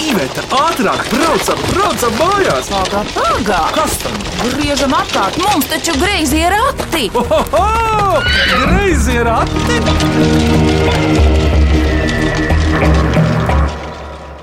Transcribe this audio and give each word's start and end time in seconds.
Iveta, 0.00 0.40
ātrāk, 0.56 1.02
braucam, 1.12 1.58
braucam 1.74 2.14
mājās! 2.16 2.70
Pagā, 2.72 3.02
pagā! 3.12 3.58
Kas 3.74 3.98
tam? 4.00 4.14
Griežam 4.54 4.94
apkārt, 4.96 5.36
mums 5.44 5.68
taču 5.68 5.92
greizi 6.00 6.40
ir 6.40 6.54
rati! 6.54 7.10
Ohoho! 7.20 8.22
Greizi 8.64 9.18
ir 9.20 9.28
ati! 9.28 9.76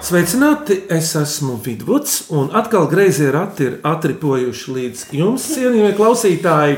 Sveicināti! 0.07 0.83
Es 0.93 1.15
esmu 1.17 1.57
Vidvuds, 1.65 2.27
un 2.37 2.53
atkal 2.55 2.85
grazījā 2.91 3.33
rati 3.33 3.65
ir 3.71 3.79
atripojuši 3.87 4.75
līdz 4.77 5.01
jums, 5.17 5.49
cienījamie 5.57 5.97
klausītāji. 5.97 6.77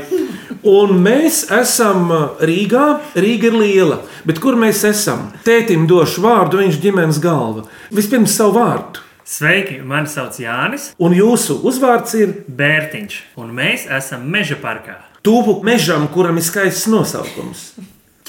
Un 0.66 0.98
mēs 1.00 1.46
esam 1.56 2.10
Rīgā. 2.44 2.86
Rīga 3.16 3.48
ir 3.48 3.54
liela, 3.56 4.00
bet 4.28 4.40
kur 4.42 4.58
mēs 4.60 4.82
esam? 4.84 5.30
Tētim 5.46 5.86
došu 5.88 6.20
vārdu, 6.24 6.60
viņš 6.60 6.76
ir 6.76 6.82
ģimenes 6.84 7.20
galva. 7.22 7.64
Vispirms 7.94 8.34
savu 8.36 8.58
vārdu. 8.58 9.06
Sveiki, 9.30 9.78
mani 9.86 10.10
sauc 10.10 10.34
Jānis 10.42 10.88
Un 10.98 11.14
jūsu 11.14 11.60
uzvārds 11.68 12.16
ir 12.18 12.32
Bērtiņš, 12.50 13.20
un 13.38 13.54
mēs 13.54 13.86
esam 13.86 14.26
Meža 14.26 14.58
parkā. 14.60 14.98
Tūpu 15.24 15.60
mežam, 15.64 16.08
kuram 16.12 16.40
ir 16.40 16.44
skaists 16.44 16.88
nosaukums. 16.90 17.70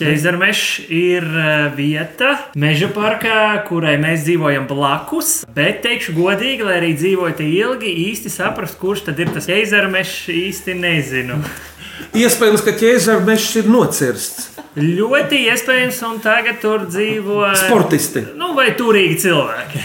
Ķeizarmešs 0.02 0.88
ir 0.90 1.22
eh, 1.22 1.68
vieta 1.78 2.32
meža 2.58 2.88
parkā, 2.90 3.62
kurai 3.68 4.00
mēs 4.02 4.24
dzīvojam 4.26 4.66
blakus. 4.66 5.44
Bet, 5.54 5.84
teikšu 5.84 6.16
godīgi, 6.18 6.66
lai 6.66 6.80
arī 6.80 6.96
dzīvojat 6.98 7.44
ilgi, 7.46 7.92
īsti 8.08 8.32
saprast, 8.34 8.80
kurš 8.82 9.06
tad 9.12 9.22
ir 9.22 9.30
tas 9.36 9.46
ķeizarmešs, 9.52 10.24
īsti 10.34 10.78
nezinu. 10.80 11.38
Iespējams, 12.24 12.66
ka 12.66 12.74
ķēzara 12.82 13.22
mežs 13.28 13.54
ir 13.62 13.70
nocirsts. 13.70 14.50
Ļoti 14.82 15.44
iespējams, 15.52 16.02
un 16.08 16.18
tagad 16.24 16.58
tur 16.64 16.88
dzīvo 16.90 17.52
Sportisti. 17.60 18.24
Nu, 18.40 18.56
vai 18.58 18.72
turīgi 18.80 19.20
cilvēki. 19.28 19.84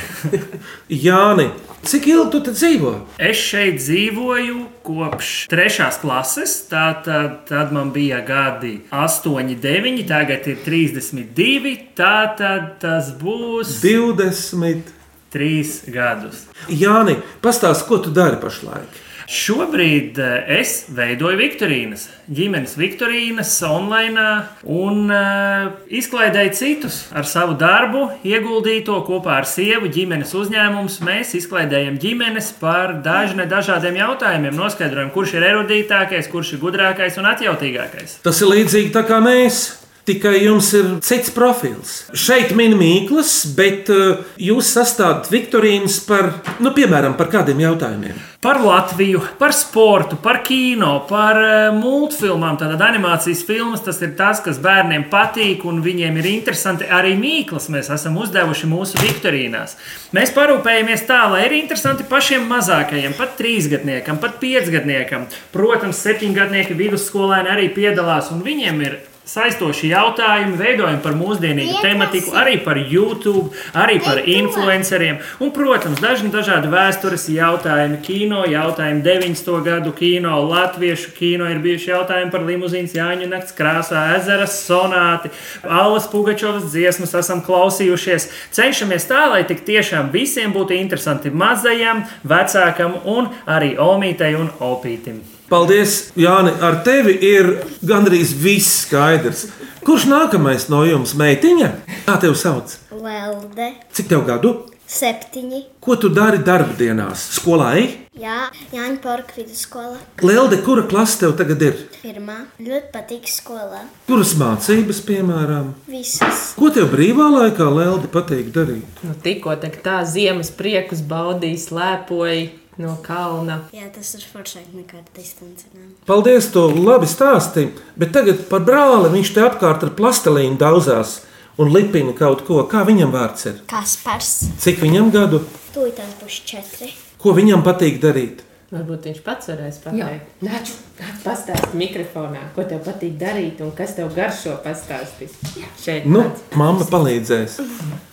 Jāni, 1.07 1.51
cik 1.87 2.07
ilgi 2.11 2.41
tu 2.43 2.53
dzīvo? 2.55 2.93
Es 3.23 3.39
šeit 3.39 3.79
dzīvoju 3.79 4.59
kopš 4.87 5.33
trešās 5.53 6.01
klases. 6.03 6.57
Tātad 6.71 7.45
tad 7.49 7.73
man 7.75 7.93
bija 7.95 8.21
gadi 8.27 8.81
8, 8.91 9.55
9, 9.63 10.03
tagad 10.09 10.47
ir 10.51 10.61
32. 10.67 11.75
Tātad 11.99 12.77
tas 12.83 13.13
būs 13.21 13.79
20. 13.85 14.93
3 15.37 15.91
gadus. 15.93 16.47
Jāni, 16.71 17.19
pastāsti, 17.45 17.85
ko 17.89 17.99
tu 18.01 18.13
dari 18.15 18.39
pašlaik? 18.41 19.03
Šobrīd 19.27 20.21
eh, 20.23 20.61
es 20.61 20.85
veidoju 20.95 21.35
Viktorīnas, 21.41 22.05
ģimenes 22.31 22.77
Viktorīnas 22.79 23.51
online 23.67 24.27
un 24.71 25.11
uh, 25.11 25.73
izklaidēju 25.91 26.53
citus 26.55 26.99
ar 27.11 27.27
savu 27.27 27.57
darbu, 27.59 28.05
ieguldīto 28.27 29.01
kopā 29.07 29.41
ar 29.41 29.49
sievu 29.51 29.91
ģimenes 29.91 30.31
uzņēmumus. 30.39 31.01
Mēs 31.07 31.35
izklaidējam 31.41 31.99
ģimenes 32.03 32.53
par 32.61 33.01
dažne 33.03 33.49
dažādiem 33.51 33.99
jautājumiem, 33.99 34.55
noskaidrojam, 34.55 35.11
kurš 35.15 35.35
ir 35.41 35.49
erudītākais, 35.51 36.31
kurš 36.31 36.55
ir 36.55 36.63
gudrākais 36.63 37.19
un 37.19 37.27
atjautīgākais. 37.33 38.21
Tas 38.27 38.43
ir 38.43 38.55
līdzīgi 38.55 38.95
tā 38.95 39.03
kā 39.11 39.19
mēs. 39.25 39.86
Tikai 40.07 40.45
jums 40.45 40.69
ir 40.79 40.85
cits 41.03 41.33
profils. 41.35 42.05
Šeit 42.15 42.53
min 42.55 42.77
mīklas, 42.79 43.41
bet 43.57 43.89
uh, 43.91 44.21
jūs 44.39 44.69
sastādāt 44.77 45.27
Viktorīnas 45.33 45.97
par, 46.07 46.29
nu, 46.63 46.71
piemēram, 46.77 47.17
par 47.19 47.27
kādiem 47.33 47.59
jautājumiem. 47.65 48.21
Par 48.39 48.61
Latviju, 48.63 49.19
par 49.41 49.51
sportu, 49.57 50.15
par 50.23 50.39
kino, 50.47 50.93
par 51.09 51.41
uh, 51.41 51.55
multfilmām. 51.75 52.55
Tātad 52.61 52.85
animācijas 52.87 53.43
filmas 53.49 53.83
tas 53.83 53.99
ir 54.07 54.13
tas, 54.15 54.39
kas 54.45 54.61
bērniem 54.63 55.09
patīk 55.11 55.67
un 55.67 55.83
viņiem 55.83 56.23
ir 56.23 56.31
interesanti. 56.37 56.87
Arī 56.87 57.17
mīklas 57.19 57.67
mēs 57.75 57.91
esam 57.97 58.23
uzdevuši 58.23 58.71
mūsu 58.71 59.03
viktorīnās. 59.03 59.75
Mēs 60.15 60.31
parūpējamies 60.39 61.03
tā, 61.11 61.25
lai 61.35 61.49
ir 61.49 61.59
interesanti 61.59 62.07
pašiem 62.07 62.47
mazākajiem, 62.55 63.19
pat 63.19 63.35
trīsgadniekam, 63.43 64.23
pat 64.23 64.39
piecgadniekam. 64.39 65.27
Protams, 65.51 66.07
septiņgadnieki 66.07 66.79
vidusskolēni 66.79 67.55
arī 67.59 67.69
piedalās 67.75 68.31
un 68.31 68.47
viņiem 68.47 68.87
ir 68.87 68.99
saistoši 69.27 69.91
jautājumi, 69.91 70.55
veidojam 70.59 71.01
par 71.03 71.17
mūsdienīgu 71.19 71.81
tematiku, 71.83 72.33
arī 72.39 72.57
par 72.63 72.79
YouTube, 72.79 73.51
arī 73.75 73.99
par 74.05 74.21
influenceriem. 74.23 75.19
Un, 75.43 75.51
protams, 75.55 76.01
dažni 76.03 76.31
dažādi 76.35 76.71
vēstures 76.71 77.27
jautājumi, 77.35 77.99
kino 78.07 78.45
jautājumi, 78.47 79.03
90. 79.05 79.53
gadu 79.67 79.93
kino, 79.99 80.39
latviešu 80.47 81.13
kino 81.19 81.51
ir 81.51 81.61
bijuši 81.65 81.93
jautājumi 81.93 82.33
par 82.35 82.47
limuzīnas 82.47 82.95
Jāņu 82.97 83.31
nakts 83.33 83.55
krāsā, 83.57 84.07
ezeras 84.17 84.61
sonāti, 84.63 85.33
Allas 85.67 86.07
Pugačovas 86.13 86.71
dziesmas 86.71 87.17
esam 87.19 87.43
klausījušies. 87.47 88.31
Cenšamies 88.55 89.09
tā, 89.11 89.27
lai 89.33 89.43
tik 89.49 89.67
tiešām 89.67 90.13
visiem 90.15 90.55
būtu 90.55 90.79
interesanti 90.79 91.35
mazajam, 91.35 92.07
vecākam 92.27 93.01
un 93.05 93.33
arī 93.47 93.75
omītei 93.83 94.37
un 94.39 94.53
opītim. 94.63 95.25
Paldies, 95.51 96.13
Jāni. 96.19 96.51
Ar 96.61 96.81
tevi 96.87 97.15
ir 97.23 97.53
gandrīz 97.87 98.33
viss 98.35 98.83
skaidrs. 98.87 99.47
Kurš 99.87 100.09
nākamais 100.11 100.67
no 100.73 100.81
jums, 100.83 101.15
meitiņa? 101.15 101.69
Kā 102.09 102.17
tevi 102.23 102.35
sauc? 102.39 102.79
Lelde, 102.91 103.75
Cik 103.95 104.09
tev 104.11 104.25
gadu? 104.27 104.57
septiņi. 104.87 105.61
Ko 105.83 105.97
tu 105.99 106.09
dari 106.15 106.39
darbdienās? 106.47 107.23
Skolā 107.37 107.73
ej? 107.81 107.87
Jā, 108.17 108.47
Jāņa 108.73 109.01
Porka 109.03 109.37
vidusskola. 109.37 109.99
Lelde, 110.25 110.61
kura 110.65 110.87
klase 110.89 111.19
tev 111.21 111.35
tagad 111.39 111.63
ir? 111.67 111.81
Pirmā. 112.01 112.39
Ļoti 112.63 112.93
patīk 112.95 113.27
skolā. 113.29 113.83
Kuras 114.07 114.33
mācības, 114.39 115.03
piemēram? 115.09 115.73
Visas. 115.91 116.53
Ko 116.59 116.71
tev 116.75 116.89
brīvā 116.95 117.27
laikā, 117.35 117.67
Lelde, 117.77 118.09
patīk 118.13 118.53
darīt? 118.55 119.03
Nu, 119.05 119.15
tikko 119.23 119.59
tā, 119.61 119.99
ziemas 120.09 120.53
priekus 120.55 121.03
baudīja, 121.05 121.61
slēpoja 121.67 122.47
no 122.83 122.97
kalna. 123.05 123.61
Jā, 123.75 123.89
tas 123.95 124.15
ir 124.19 124.25
foršāk 124.33 124.73
nekā 124.77 125.03
distancēm. 125.17 125.93
Paldies, 126.09 126.51
to 126.55 126.67
labi 126.75 127.09
stāstīji. 127.11 127.73
Bet 127.97 128.13
tagad 128.17 128.47
par 128.51 128.65
brāli 128.69 129.13
viņš 129.17 129.35
te 129.37 129.45
apkārt 129.47 129.87
ar 129.87 129.95
plastelīnu 129.99 130.59
daudzās 130.61 131.21
un 131.59 131.73
lipina 131.73 132.13
kaut 132.17 132.45
ko. 132.49 132.63
Kā 132.69 132.85
viņam 132.89 133.15
vārds 133.15 133.47
ir? 133.51 133.63
Kaspars. 133.71 134.35
Cik 134.61 134.83
viņam 134.85 135.13
gadu? 135.15 135.41
Tūlītās 135.77 136.19
būs 136.21 136.41
četri. 136.49 136.93
Ko 137.23 137.33
viņam 137.37 137.65
patīk 137.67 137.97
darīt? 138.03 138.43
Varbūt 138.67 139.05
viņš 139.07 139.19
pats 139.23 139.47
varēs 139.47 139.77
pateikt. 139.79 140.31
Nāc, 140.43 140.73
nāc 140.99 141.21
pastāsti 141.23 141.79
mikrofonā, 141.79 142.41
ko 142.57 142.65
tev 142.67 142.81
patīk 142.83 143.15
darīt 143.21 143.61
un 143.63 143.71
kas 143.79 143.95
tev 143.95 144.11
garšo 144.17 144.57
pastāstīt. 144.65 145.31
Šeit, 145.79 146.05
Nu, 146.11 146.25
nāc. 146.27 146.43
mamma 146.59 146.85
palīdzēs. 146.91 147.61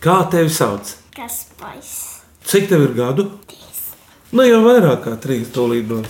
Kā 0.04 0.20
tevi 0.30 0.54
sauc? 0.54 0.94
Kaspars. 1.18 1.90
Cik 2.46 2.70
tev 2.70 2.86
ir 2.86 2.94
gadu? 2.94 3.26
Nu, 4.34 4.42
jau 4.48 4.64
vairāk 4.66 5.04
kā 5.06 5.12
trīs 5.22 5.52
tūlītos. 5.54 6.10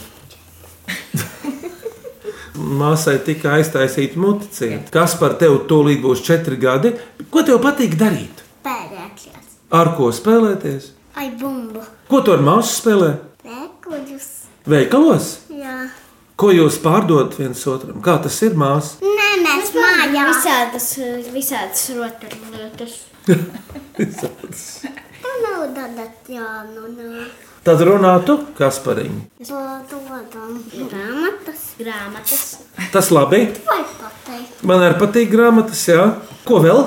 Māsai 2.79 3.17
tika 3.25 3.57
aiztaisīta 3.57 4.21
muticība. 4.23 4.85
Kas 4.93 5.17
par 5.19 5.35
tevi 5.41 5.57
tūlīt 5.67 5.99
būs 6.05 6.21
četri 6.23 6.55
gadi? 6.61 6.93
Ko 7.33 7.43
tev 7.43 7.59
patīk 7.65 7.97
darīt? 7.99 8.39
Pērēkļos. 8.63 9.51
Ar 9.75 9.91
ko 9.97 10.07
spēlēties? 10.15 10.87
Ai, 11.19 11.27
bumbu. 11.35 11.83
Ko 12.07 12.23
tu 12.23 12.31
ar 12.31 12.45
māsu 12.47 12.77
spēlē? 12.77 13.11
Nekuģus. 13.43 14.31
Veikalos? 14.71 15.29
Jā. 15.51 15.77
Ko 16.39 16.55
jūs 16.55 16.79
pārdodat 16.81 17.35
viens 17.41 17.59
otram? 17.67 17.99
Kā 18.05 18.15
tas 18.23 18.39
ir 18.47 18.55
māsas? 18.55 19.03
Nē, 19.03 19.29
mēs 19.43 19.75
mājā. 19.75 20.29
Visādas, 20.31 20.87
visādas 21.35 21.89
rotaļlietas. 21.99 22.99
Tā 25.23 25.39
nav 25.43 25.67
tāda 25.75 26.07
jānu. 26.31 26.87
Tad 27.63 27.79
runā 27.87 28.17
tu, 28.27 28.33
Kaspariņ. 28.57 29.13
Dodam 29.47 30.57
grāmatas. 30.67 31.61
Grāmatas. 31.79 32.41
Tas 32.91 33.07
labi. 33.15 33.45
Man 34.67 34.83
arī 34.83 34.97
patīk 34.99 35.31
grāmatas, 35.31 35.85
jā. 35.87 36.09
Ko 36.43 36.59
vēl? 36.65 36.81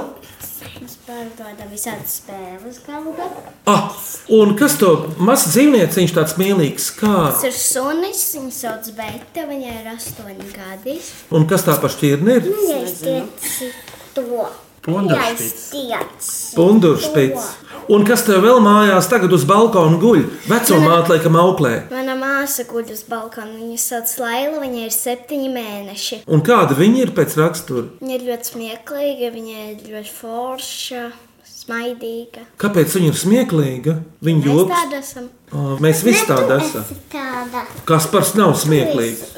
Mēs 0.82 0.98
pārdodam 1.06 1.70
visādas 1.72 2.19
spēles 2.19 2.82
galvā. 2.84 3.31
Ah, 3.72 3.88
un 4.37 4.53
kas 4.60 4.76
to 4.82 4.93
mazs 5.17 5.49
dzīvnieciņš 5.55 6.14
tāds 6.19 6.37
mīlīgs? 6.43 6.90
Kā? 7.00 7.14
Tas 7.31 7.49
ir 7.49 7.56
sunis, 7.56 8.26
viņa 8.37 8.55
sauc 8.58 8.93
Beita, 9.00 9.49
viņai 9.49 9.75
ir 9.81 9.90
astoņi 9.94 10.52
gadi. 10.52 11.00
Un 11.32 11.49
kas 11.49 11.64
tā 11.64 11.81
pa 11.81 11.88
šķirni 11.88 12.37
ir? 12.37 12.52
Viņai 12.52 12.84
stieci 12.93 13.73
to. 14.12 14.44
Punduršpits. 16.56 17.47
Un 17.93 18.03
kas 18.06 18.25
tev 18.27 18.41
vēl 18.43 18.59
mājās 18.65 19.06
tagad 19.11 19.31
uz 19.37 19.44
balkona 19.47 19.99
guļ? 20.03 20.25
Veco 20.50 20.79
māte 20.83 21.12
laikam 21.15 21.37
auklē. 21.38 21.75
Mana 21.93 22.17
māsa 22.19 22.65
guļ 22.67 22.91
uz 22.94 23.05
balkona. 23.06 23.53
Viņa 23.61 23.79
sauc 23.83 24.15
Laila, 24.23 24.59
viņai 24.65 24.88
ir 24.88 24.94
septiņi 24.94 25.53
mēneši. 25.55 26.19
Un 26.27 26.43
kāda 26.47 26.75
viņa 26.79 27.05
ir 27.05 27.12
pēc 27.15 27.37
rakstura? 27.38 27.87
Viņa 28.00 28.19
ir 28.19 28.27
ļoti 28.31 28.50
smieklīga, 28.50 29.31
viņa 29.37 29.56
ir 29.69 29.87
ļoti 29.93 30.12
forša, 30.17 31.05
smaidīga. 31.67 32.47
Kāpēc 32.62 32.94
viņa 32.97 33.11
ir 33.12 33.19
smieklīga? 33.21 33.97
Viņa 34.27 34.43
Mēs 34.43 34.50
joks. 34.50 34.73
tādi 34.75 34.99
esam. 35.00 35.29
Ā, 35.47 35.67
Mēs 35.83 36.03
visi 36.06 36.27
tādi 36.27 36.56
esam. 36.59 36.85
Tāda. 37.12 37.65
Kas 37.87 38.06
par 38.11 38.27
nav 38.38 38.55
smieklīgs? 38.59 39.37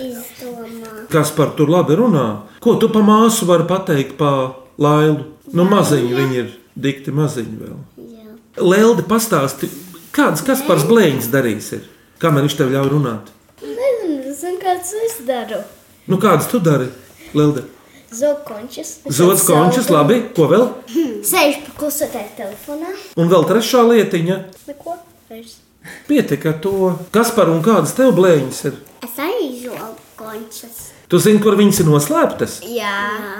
Kas 1.12 1.32
par 1.36 1.52
tur 1.56 1.68
labi 1.72 1.96
runā? 2.00 2.26
Ko 2.64 2.76
tu 2.80 2.88
pa 2.92 3.04
māsu 3.04 3.48
vari 3.48 3.68
pateikt 3.68 4.16
pa 4.20 4.32
lailu? 4.80 5.34
Nu, 5.52 5.64
maziņi 5.68 6.14
viņi 6.14 6.40
ir 6.42 6.48
dikti 6.76 7.14
maziņi 7.14 7.60
vēl. 7.60 7.76
Jā. 8.08 8.32
Lelde 8.58 9.04
pastāsti, 9.08 9.70
Kādas 10.18 10.42
kas 10.42 10.64
par 10.66 10.80
blēņas 10.88 11.28
darīs? 11.30 11.68
Ir? 11.76 11.82
Kamēr 12.18 12.46
viņš 12.46 12.54
tev 12.58 12.72
ļauj 12.72 12.88
runāt? 12.90 13.28
Nezinu, 13.62 14.32
zinu, 14.34 14.58
kāds 14.62 14.90
es 15.04 15.18
daru. 15.28 15.60
Nu, 16.10 16.18
kādas 16.18 16.48
tu 16.50 16.58
dari, 16.58 16.88
Lelde? 17.38 17.62
Zokončus. 18.10 18.94
Zods 19.12 19.44
končus, 19.46 19.90
labi, 19.92 20.22
ko 20.34 20.48
vēl? 20.50 20.64
Sēž 21.28 21.60
pa 21.66 21.76
klusotē 21.78 22.24
telefonā. 22.38 22.94
Un 23.20 23.30
vēl 23.30 23.46
trešā 23.50 23.84
lietiņa. 23.84 24.38
Neko. 24.70 24.96
Vairs. 25.28 25.58
Pietiek 26.08 26.46
ar 26.50 26.56
to. 26.64 26.94
Kas 27.14 27.30
par 27.36 27.52
un 27.52 27.60
kādas 27.62 27.92
tev 27.94 28.14
blēņas 28.16 28.62
ir? 28.72 28.80
Es 29.06 29.20
arī 29.22 29.52
zokončus. 29.60 30.87
Tu 31.08 31.16
zini, 31.24 31.40
kur 31.40 31.54
viņas 31.56 31.78
ir 31.80 31.86
noslēptas? 31.88 32.58
Jā, 32.68 32.96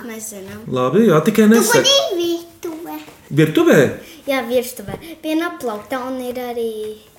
mēs 0.09 0.31
zinām. 0.33 0.63
Labi, 0.73 1.03
jā, 1.11 1.19
tikai 1.27 1.45
nesaki. 1.51 1.97
virtuvē. 2.17 2.95
Virtuvē? 3.41 3.81
Jā, 4.25 4.39
virtuvē. 4.49 4.97
Viena 5.21 5.51
aplaukta 5.51 6.01
un 6.09 6.17
ir 6.25 6.41
arī 6.41 6.71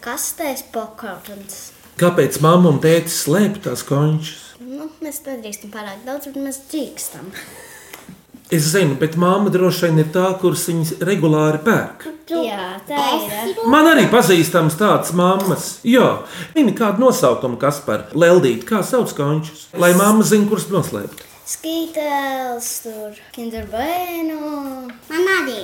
kastēs 0.01 0.63
pokarons. 0.73 1.59
Kāpēc 2.01 2.39
mamma 2.41 2.71
un 2.73 2.79
tētis 2.81 3.19
slēp 3.27 3.61
tās 3.67 3.85
končus? 3.85 4.55
Nu, 4.63 4.89
mēs 5.05 5.21
nedrīkstam 5.27 5.69
pārāk 5.73 6.01
daudz, 6.07 6.31
bet 6.31 6.41
mēs 6.41 6.63
drīkstam. 6.71 7.29
Es 8.49 8.63
zinu, 8.71 8.95
bet 8.97 9.13
mamma 9.13 9.51
droši 9.53 9.85
vien 9.85 9.99
ir 10.01 10.07
tā, 10.09 10.25
kuras 10.41 10.63
viņas 10.65 10.95
regulāri 11.05 11.59
pērk. 11.61 12.07
Jā, 12.33 12.79
tā 12.87 13.03
ir. 13.21 13.51
Man 13.69 13.85
arī 13.91 14.07
pazīstams 14.09 14.77
tāds 14.79 15.11
mammas. 15.13 15.67
Jā, 15.85 16.23
viņa 16.55 16.73
kādu 16.79 17.03
nosaukumu, 17.05 17.59
kas 17.61 17.77
par 17.85 18.07
Leldīti, 18.17 18.65
kā 18.65 18.81
sauc 18.81 19.13
končus. 19.13 19.67
Lai 19.77 19.91
mamma 19.97 20.25
zina, 20.25 20.49
kurus 20.49 20.65
noslēpt. 20.73 21.21
Skītels, 21.49 22.71
tur 22.87 23.21
kinderbēnu. 23.37 24.41
Man 25.13 25.31
arī. 25.35 25.61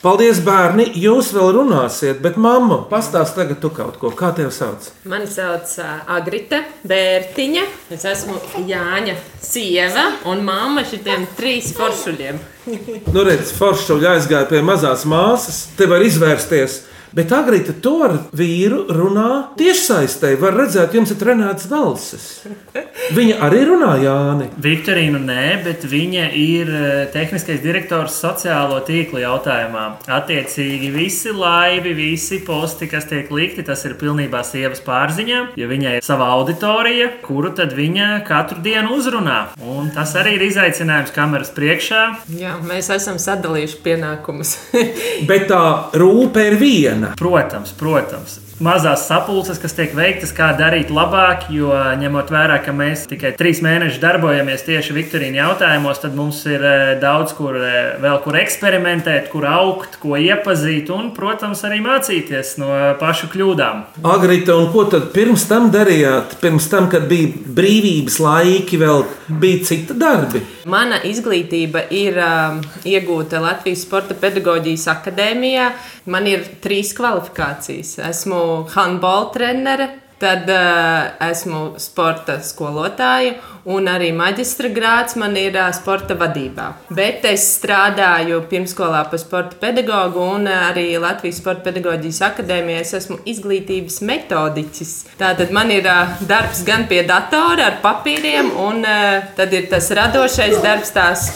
Paldies, 0.00 0.38
bērni! 0.40 0.86
Jūs 0.96 1.26
vēl 1.36 1.50
runāsiet, 1.58 2.22
bet 2.24 2.38
mamma, 2.40 2.78
pastāst 2.88 3.34
tagad 3.36 3.60
kaut 3.60 3.98
ko. 4.00 4.08
Kā 4.16 4.30
tev 4.32 4.48
sauc? 4.56 4.86
Mani 5.04 5.28
sauc 5.28 5.74
Agrita 6.08 6.62
Bērtiņa. 6.88 7.66
Es 7.92 8.06
esmu 8.08 8.38
Jāņa 8.64 9.18
sieva 9.44 10.06
un 10.32 10.40
mamma 10.46 10.86
šitiem 10.88 11.28
trīs 11.36 11.74
foršuļiem. 11.76 12.40
Nu, 13.12 13.26
redz, 13.26 13.52
Foršuļa 13.56 14.14
aizgāja 14.14 14.48
pie 14.48 14.60
mazās 14.64 15.04
māsas, 15.08 15.66
te 15.76 15.88
var 15.90 16.00
izvērsties. 16.06 16.80
Bet 17.12 17.32
Agrita 17.36 17.74
to 17.82 17.96
ar 18.06 18.16
vīru 18.36 18.84
runā 18.94 19.50
tiešsaistē. 19.58 20.32
Var 20.40 20.56
redzēt, 20.62 20.96
jums 20.96 21.12
ir 21.12 21.20
trenēts 21.20 21.68
balsis. 21.68 22.30
Viņa 23.16 23.38
arī 23.46 23.62
runā 23.68 23.94
Jāni. 24.02 24.48
Viktorīna 24.62 25.20
nē, 25.22 25.44
bet 25.64 25.86
viņa 25.88 26.26
ir 26.38 26.70
eh, 26.70 26.90
tehniskais 27.14 27.62
direktors 27.64 28.18
sociālo 28.20 28.78
tīklu 28.86 29.22
jautājumā. 29.24 29.86
Attiecīgi, 30.10 30.92
visi 30.94 31.34
laivi, 31.34 31.94
visi 31.96 32.40
posti, 32.46 32.88
kas 32.90 33.08
tiek 33.10 33.32
likti, 33.34 33.64
tas 33.66 33.82
ir 33.88 33.96
pilnībā 34.00 34.42
sievas 34.46 34.82
pārziņā. 34.86 35.40
Jo 35.60 35.70
viņai 35.70 35.96
ir 35.98 36.06
sava 36.06 36.30
auditorija, 36.36 37.10
kuru 37.24 37.54
tad 37.56 37.74
viņa 37.78 38.10
katru 38.28 38.60
dienu 38.64 38.94
uzrunā. 38.98 39.40
Un 39.64 39.90
tas 39.94 40.14
arī 40.20 40.36
ir 40.38 40.46
izaicinājums 40.50 41.14
kameras 41.16 41.54
priekšā. 41.56 42.04
Jā, 42.38 42.56
mēs 42.66 42.92
esam 42.94 43.18
sadalījuši 43.22 43.82
pienākumus. 43.86 44.56
Bet 45.30 45.48
tā 45.50 45.64
rūpe 45.98 46.46
ir 46.50 46.60
viena. 46.60 47.14
Protams, 47.18 47.74
protams. 47.78 48.38
Mazās 48.60 49.06
sapulces, 49.08 49.56
kas 49.56 49.72
tiek 49.72 49.94
veiktas, 49.96 50.34
kā 50.36 50.50
darīt 50.52 50.90
labāk, 50.92 51.46
jo 51.48 51.72
ņemot 51.96 52.28
vērā, 52.28 52.58
ka 52.60 52.74
mēs 52.76 53.06
tikai 53.08 53.30
trīs 53.38 53.62
mēnešus 53.64 54.02
darbojamies 54.02 54.66
tieši 54.66 54.92
Viktorīna 54.98 55.38
jautājumos, 55.38 56.02
tad 56.02 56.12
mums 56.18 56.42
ir 56.44 56.60
eh, 56.68 56.90
daudz 57.00 57.32
kur 57.38 57.56
eh, 57.56 57.94
vēl 58.02 58.18
kur 58.20 58.36
eksperimentēt, 58.36 59.30
kur 59.32 59.46
augt, 59.48 59.96
ko 60.02 60.18
iepazīt 60.20 60.92
un, 60.92 61.08
protams, 61.16 61.62
arī 61.64 61.78
mācīties 61.86 62.58
no 62.60 62.68
pašu 63.00 63.30
kļūdām. 63.32 63.80
Agrita, 64.04 64.58
un 64.60 64.68
ko 64.74 64.84
tad 64.92 65.08
pirms 65.16 65.46
tam 65.48 65.72
darījāt? 65.72 66.36
Pirms 66.44 66.68
tam, 66.68 66.90
kad 66.92 67.08
bija 67.08 67.32
brīvības 67.56 68.20
laiki, 68.20 68.82
vēl 68.84 69.06
bija 69.40 69.64
citi 69.70 69.96
darbi. 69.96 70.44
Mana 70.68 71.00
izglītība 71.08 71.86
ir 71.96 72.20
um, 72.20 72.60
iegūta 72.84 73.40
Latvijas 73.40 73.86
Sporta 73.88 74.12
pedagoģijas 74.20 74.84
akadēmijā. 74.92 75.72
Man 76.12 76.28
ir 76.28 76.44
trīs 76.60 76.92
kvalifikācijas. 76.96 77.96
Esmu 78.10 78.49
handbola 78.74 79.30
trenere, 79.34 79.88
tad 80.20 80.48
uh, 80.52 81.30
esmu 81.30 81.60
sporta 81.80 82.36
skolotāja, 82.44 83.38
un 83.72 83.88
arī 83.88 84.10
maģistra 84.12 84.68
grāds 84.72 85.16
man 85.20 85.36
ir 85.40 85.56
uh, 85.56 85.70
sporta 85.72 86.16
vadībā. 86.20 86.66
Bet 86.92 87.24
es 87.28 87.46
strādāju 87.56 88.42
pirmskolā 88.50 89.00
par 89.08 89.22
sporta 89.22 89.56
pedagogu, 89.62 90.20
un 90.36 90.44
uh, 90.44 90.66
arī 90.68 90.90
Latvijas 91.00 91.40
Sporta 91.40 91.70
pedagoģijas 91.70 92.20
akadēmijā 92.28 92.82
es 92.84 92.92
esmu 93.00 93.16
izglītības 93.32 94.00
metodiķis. 94.10 94.92
Tātad 95.20 95.56
man 95.56 95.72
ir 95.72 95.88
uh, 95.88 96.12
darbs 96.28 96.60
gan 96.68 96.84
pie 96.90 97.00
datora 97.08 97.70
ar 97.70 97.80
papīriem, 97.84 98.52
un 98.60 98.84
uh, 98.84 99.32
tad 99.40 99.56
ir 99.56 99.70
tas 99.72 99.88
radošais 99.96 100.60
darbs, 100.60 100.92
tās 100.92 101.30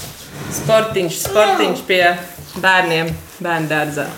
sportiņš, 0.60 1.24
sportiņš 1.24 1.88
pie 1.88 2.04
bērniem 2.60 3.16
bērnu 3.40 3.72
dārzā. 3.72 4.08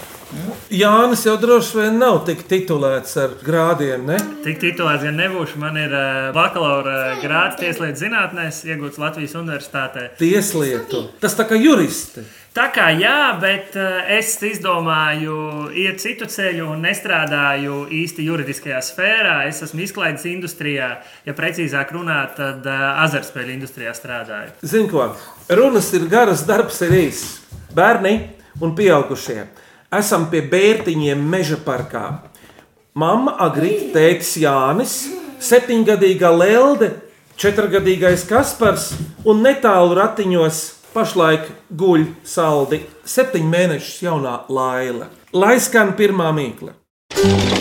Jānis 0.75 1.23
jau 1.23 1.37
droši 1.39 1.77
vien 1.79 2.01
nav 2.01 2.25
tik 2.27 2.41
titulēts 2.51 3.15
ar 3.23 3.37
grādiem, 3.47 4.09
ne? 4.09 4.17
Tik 4.43 4.59
titulēts 4.59 5.05
gan 5.07 5.21
nebūšu. 5.21 5.61
Man 5.63 5.77
ir 5.79 5.93
uh, 5.95 6.33
bakalaura 6.35 7.21
grāds 7.23 7.61
tieslietu 7.61 8.03
zinātnēs, 8.03 8.65
iegūts 8.67 8.99
Latvijas 8.99 9.37
Universitātē. 9.39 10.09
Tieslietu. 10.19 11.05
Tas 11.23 11.39
tā 11.39 11.47
kā 11.47 11.59
juristi. 11.61 12.25
Tā 12.57 12.65
kā 12.75 12.89
jā, 12.99 13.37
bet 13.39 13.77
uh, 13.79 14.01
es 14.17 14.33
izdomāju 14.49 15.69
iet 15.79 16.03
citu 16.03 16.27
ceļu 16.33 16.73
un 16.73 16.83
nestrādāju 16.83 17.85
īsti 17.95 18.27
juridiskajā 18.27 18.81
sfērā. 18.83 19.37
Es 19.47 19.63
esmu 19.63 19.85
izklaides 19.85 20.27
industrijā, 20.27 20.89
ja 21.29 21.37
precīzāk 21.39 21.93
runāt, 21.95 22.35
tad 22.41 22.67
uh, 22.67 22.89
azartspēļu 23.05 23.55
industrijā 23.55 23.95
strādāju. 23.95 24.57
Zini, 24.67 24.91
ko? 24.91 25.07
Runas 25.55 25.93
ir 25.95 26.09
garas, 26.11 26.43
darbs 26.49 26.83
ir 26.89 26.99
īss. 26.99 27.39
Bērni 27.77 28.17
un 28.65 28.75
pieaugušie. 28.75 29.45
Esam 29.95 30.27
pie 30.31 30.41
bērtiņiem 30.43 31.21
meža 31.31 31.59
parkā. 31.63 32.07
Mamma 32.97 33.37
Agrita, 33.45 33.93
tētis 33.95 34.33
Jānis, 34.43 34.95
septiņgadīgā 35.39 36.31
Lelde, 36.35 36.89
četrgadīgais 37.39 38.25
Kaspars 38.27 38.89
un 39.29 39.45
netālu 39.45 39.95
ratiņos 39.95 40.63
pašlaik 40.95 41.47
guļ 41.71 42.07
saldi 42.27 42.81
septiņu 43.07 43.51
mēnešus 43.53 44.01
jaunā 44.03 44.41
Laila. 44.49 45.11
Lai 45.37 45.59
skan 45.61 45.93
pirmā 45.99 46.33
mīkla. 46.35 46.73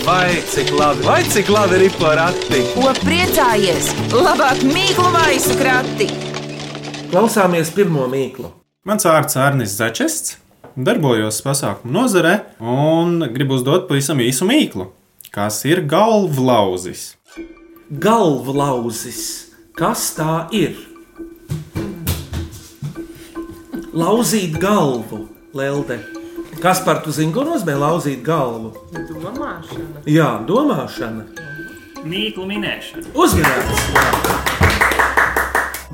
Vai 0.06 0.39
cik 0.50 0.72
labi, 0.74 1.06
vai 1.06 1.22
cik 1.30 1.51
labi 1.53 1.84
ir 1.86 1.94
porakti? 2.00 2.63
Ko 2.74 2.89
priecājies? 3.03 3.91
Labāk 4.15 4.63
mīklu 4.65 5.12
maisu 5.13 5.60
krati! 5.60 6.10
Klausāmies 7.12 7.70
pirmo 7.75 8.08
mīklu. 8.10 8.50
Mans 8.86 9.05
vārds 9.05 9.38
ir 9.38 9.46
Arnis 9.46 9.77
Začests. 9.77 10.39
Darbojos 10.75 11.38
pasākumu 11.39 11.94
nozarē 11.96 12.34
un 12.60 13.22
gribu 13.32 13.55
uzdot 13.55 13.86
pavisam 13.88 14.20
īsu 14.20 14.44
mīklu. 14.44 14.89
Kas 15.32 15.62
ir 15.63 15.79
galvlauzis? 15.88 17.15
Galvlauzis. 17.88 19.22
Kas 19.79 20.10
tā 20.17 20.51
ir? 20.51 20.75
Lauzīt 23.96 24.58
galvu, 24.60 25.29
Lelde. 25.55 25.96
Kas 26.60 26.84
par 26.84 27.00
to 27.05 27.12
zina, 27.15 27.32
ko 27.32 27.46
nozīmē 27.48 27.77
lauzīt 27.79 28.20
galvu? 28.25 28.74
Domāšana. 28.91 30.03
Jā, 30.12 30.44
domāšana. 30.44 31.24
Mīklu 32.03 32.44
minēšana. 32.51 33.15
Uzmanīgs! 33.15 33.79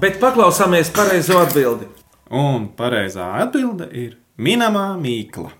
Bet 0.01 0.17
paklausāmies 0.17 0.89
pareizo 0.89 1.38
atbildi. 1.43 1.85
Un 2.33 2.65
pareizā 2.73 3.29
atbilde 3.43 3.85
ir 3.93 4.20
minamā 4.38 4.93
mīkla. 5.01 5.51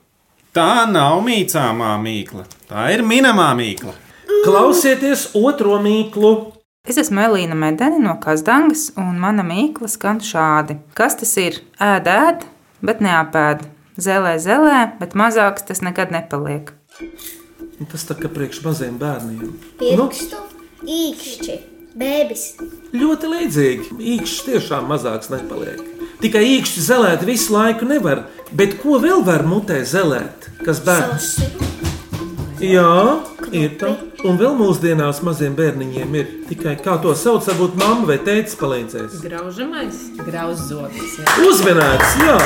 Tā 0.52 0.86
nav 0.92 1.22
mīcāmā 1.24 1.94
mīkla, 2.04 2.46
tā 2.68 2.88
ir 2.96 3.04
minamā 3.08 3.52
mīkla. 3.56 3.94
Klausieties 4.46 5.30
otro 5.38 5.78
mīklu. 5.84 6.32
Es 6.90 6.98
esmu 6.98 7.22
Elīna 7.28 7.56
Medeni 7.56 8.00
no 8.02 8.16
Kazdangas, 8.20 8.88
un 8.98 9.20
mana 9.22 9.44
mīkla 9.46 9.88
skan 9.92 10.20
šādi. 10.26 10.80
Kas 10.98 11.16
tas 11.20 11.32
ir? 11.38 11.60
Ēd, 11.80 12.10
ēd, 12.10 12.48
bet 12.82 13.04
neapēd. 13.06 13.68
Zelē, 14.02 14.38
zelē, 14.42 14.80
bet 15.00 15.14
mazāks 15.20 15.68
tas 15.68 15.84
nekad 15.86 16.12
nepaliek. 16.16 16.72
Un 17.82 17.88
Tas 17.92 18.04
tā 18.10 18.16
kā 18.18 18.30
priekš 18.32 18.64
maziem 18.66 18.98
bērniem. 19.02 19.44
Nu, 19.46 19.54
Pirkstu, 19.80 20.38
īkšķi, 20.86 21.56
bēbis. 21.98 22.44
ļoti 22.98 23.30
līdzīgi. 23.36 23.88
Īkšķis 24.16 24.44
tiešām 24.50 24.90
mazāks 24.90 25.30
nepaliek. 25.34 25.82
Tikai 26.22 26.44
īkšķi 26.60 26.82
zelēt 26.86 27.24
visu 27.26 27.56
laiku 27.56 27.88
nevar. 27.90 28.28
Bet 28.54 28.76
ko 28.78 29.00
vēl 29.02 29.24
var 29.26 29.42
mutē 29.48 29.80
zelēt? 29.88 30.52
Kas 30.62 30.78
bērns? 30.86 31.32
Jā, 32.62 32.92
ir 33.50 33.72
tā. 33.82 33.96
Un 34.22 34.38
vēl 34.38 34.54
mūsdienās 34.60 35.24
maziem 35.26 35.56
bērniņiem 35.58 36.18
ir 36.20 36.28
tikai 36.46 36.76
kā 36.78 37.00
to 37.02 37.16
sauc, 37.18 37.48
varbūt 37.50 37.80
mamma 37.82 38.12
vai 38.12 38.20
tēvs 38.22 38.54
palīdzēs. 38.60 39.16
Graužamais, 39.26 40.04
grauzzotis. 40.22 41.18
Uzmanīts, 41.42 42.14
jā! 42.22 42.38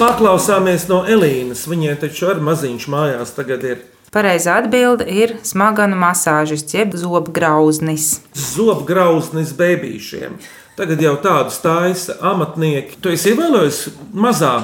Paklausāmies 0.00 0.88
no 0.90 1.04
Elīnas. 1.06 1.62
Viņai 1.70 1.94
taču 2.02 2.26
ar 2.34 2.42
maziņš 2.42 2.90
mājās 2.90 3.36
tagad 3.38 3.70
ir. 3.70 3.86
Pareizā 4.10 4.58
atbilde 4.64 5.06
ir 5.06 5.38
smaganu 5.46 5.94
masāžas, 6.02 6.66
jeb 6.74 6.98
zobgrauznis. 6.98 8.16
Zobgrauznis 8.34 9.54
bērniem. 9.54 10.40
Tagad 10.76 11.00
jau 11.00 11.14
tādus 11.24 11.56
taisa 11.64 12.18
amatnieki. 12.32 12.98
Tu 13.00 13.14
esi 13.16 13.32
ievēlējis 13.32 13.80
mazā 14.12 14.54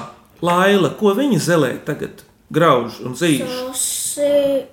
laila, 0.44 0.92
ko 0.98 1.14
viņa 1.16 1.40
zelē 1.40 1.72
tagad 1.86 2.24
grauž 2.52 3.00
un 3.00 3.16
zīž. 3.16 3.60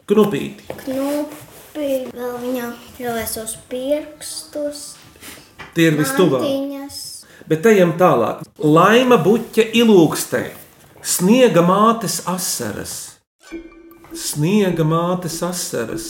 Knupīti. 0.09 0.67
knupi, 0.83 1.91
vēl 2.11 2.33
viņa 2.43 2.71
ļaujas 2.99 3.55
pirkstus, 3.71 4.81
Tie 5.73 5.85
ir 5.87 5.97
vistuvāk. 5.99 6.43
Bet 7.49 7.65
ejam 7.69 7.93
tālāk. 7.99 8.43
Laima 8.59 9.15
buķa 9.21 9.69
ilūkstē, 9.79 10.43
sniega 10.99 11.63
mātes 11.65 12.19
asaras. 12.29 12.95
Sniega 14.11 14.83
mātes 14.83 15.39
asaras. 15.45 16.09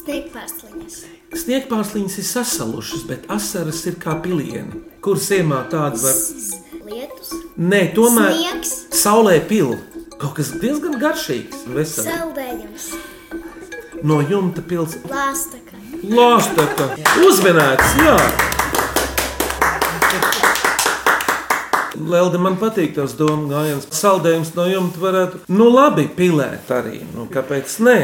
Sniegpārsliņas. 0.00 1.19
Sniegpārsliņas 1.30 2.16
ir 2.18 2.26
sasalušas, 2.26 3.04
bet 3.06 3.28
asaras 3.30 3.84
ir 3.86 3.94
kā 4.02 4.16
pilieni. 4.22 4.80
Kur 5.04 5.16
ziemā 5.20 5.62
tādas 5.70 6.02
var? 6.02 6.16
Lietus. 6.90 7.30
Nē, 7.56 7.82
tomēr 7.94 8.34
Sniegs. 8.34 8.72
saulē 9.02 9.36
pil. 9.48 9.76
Kaut 10.20 10.34
kas 10.36 10.50
diezgan 10.60 10.98
garšīgs 11.00 11.62
un 11.68 11.78
veselīgs. 11.78 12.10
Saldējums. 12.10 12.88
No 14.02 14.20
jumta 14.24 14.62
pils 14.64 14.96
Lāstaka. 15.08 15.78
Lāstaka. 16.02 16.90
Uzmanīts, 17.28 17.94
jā. 18.00 18.16
Lelde, 22.10 22.40
man 22.42 22.56
patīk 22.60 22.96
tas 22.96 23.14
domu 23.18 23.48
gājiens. 23.50 23.86
Saldējums 23.94 24.52
no 24.56 24.66
jumta 24.70 25.02
varētu, 25.02 25.40
nu 25.54 25.68
labi, 25.70 26.08
pilēt 26.16 26.70
arī. 26.74 27.00
Nu, 27.14 27.28
kāpēc 27.30 27.76
nē? 27.86 27.96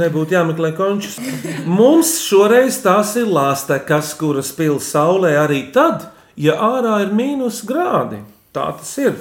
Nebūtu 0.00 0.36
jāmeklē 0.36 0.72
končus. 0.78 1.18
Mums 1.66 2.16
šoreiz 2.24 2.80
tās 2.84 3.16
ir 3.20 3.28
lāstekas, 3.30 4.14
kuras 4.20 4.52
pil 4.56 4.78
saulē 4.82 5.34
arī 5.42 5.64
tad, 5.74 6.08
ja 6.38 6.56
ārā 6.70 7.00
ir 7.04 7.14
mīnus 7.16 7.64
grādi. 7.66 8.22
Tā 8.54 8.70
tas 8.78 8.96
ir. 9.02 9.14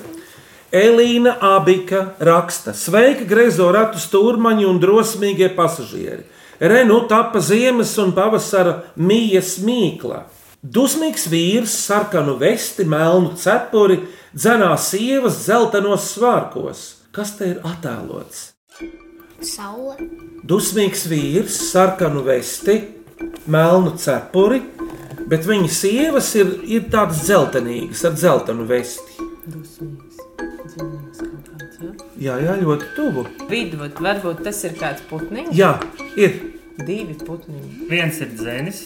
Elīna 0.69 1.35
Abika 1.41 2.11
raksta: 2.21 2.75
Sveiki, 2.77 3.25
grezo 3.29 3.71
ratu 3.73 3.97
stūrmaņi 4.01 4.67
un 4.69 4.77
drosmīgie 4.81 5.49
pasažieri! 5.57 6.27
Renu 6.59 6.99
tapa 7.07 7.39
ziemas 7.39 7.93
un 8.01 8.11
pavasara 8.13 8.81
mījas 8.99 9.57
mīkla. 9.63 10.25
Dusmīgs 10.59 11.23
vīrs, 11.31 11.71
sarkanu 11.87 12.33
vesti, 12.41 12.83
melnu 12.83 13.31
cepuri, 13.39 14.01
dzenā 14.33 14.71
sievas 14.77 15.43
zeltainos 15.45 16.11
svārkos. 16.13 16.85
Kas 17.15 17.33
te 17.39 17.53
ir 17.55 17.61
attēlots? 17.65 18.51
Saule. 19.45 19.95
Dusmīgs 20.45 21.05
vīrs, 21.09 21.55
sarkanu 21.71 22.21
vesti, 22.25 22.75
melnu 23.49 23.95
cepuri, 23.99 24.61
bet 25.29 25.47
viņa 25.47 25.71
sievas 25.73 26.29
ir, 26.37 26.53
ir 26.67 26.87
tādas 26.91 27.23
dzeltenīgas 27.25 28.05
ar 28.07 28.15
dzeltenu 28.17 28.67
vesti. 28.69 29.27
Jā, 32.19 32.35
jā, 32.43 32.55
ļoti 32.59 32.93
tuvu. 32.97 33.25
Vidvud, 33.49 33.99
varbūt 34.03 34.43
tas 34.45 34.59
ir 34.67 34.75
kāds 34.79 35.03
putniņš. 35.09 35.53
Jā, 35.55 35.75
ir. 36.19 36.39
Divi 36.79 37.15
putniņi. 37.19 37.87
Viens 37.89 38.19
ir 38.23 38.29
dzēnis. 38.35 38.83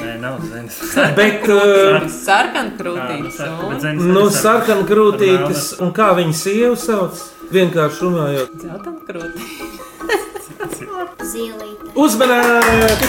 Nē, 0.00 0.14
nav 0.20 0.38
dzēnis. 0.44 0.78
Bet, 1.16 1.46
uh, 1.54 2.04
Sarkankrūtīts. 2.12 3.40
un 3.96 4.12
nu, 4.14 4.26
sarkanu 4.34 4.84
krūtītes, 4.88 5.72
un 5.82 5.92
kā 5.96 6.12
viņa 6.18 6.36
sieva 6.36 6.76
sauc? 6.78 7.22
Vienkārši 7.50 8.04
runājot, 8.06 8.52
Zeltainkrūtī. 8.62 9.42
Zīlīte. 11.30 11.90
uzmanīt! 11.98 13.00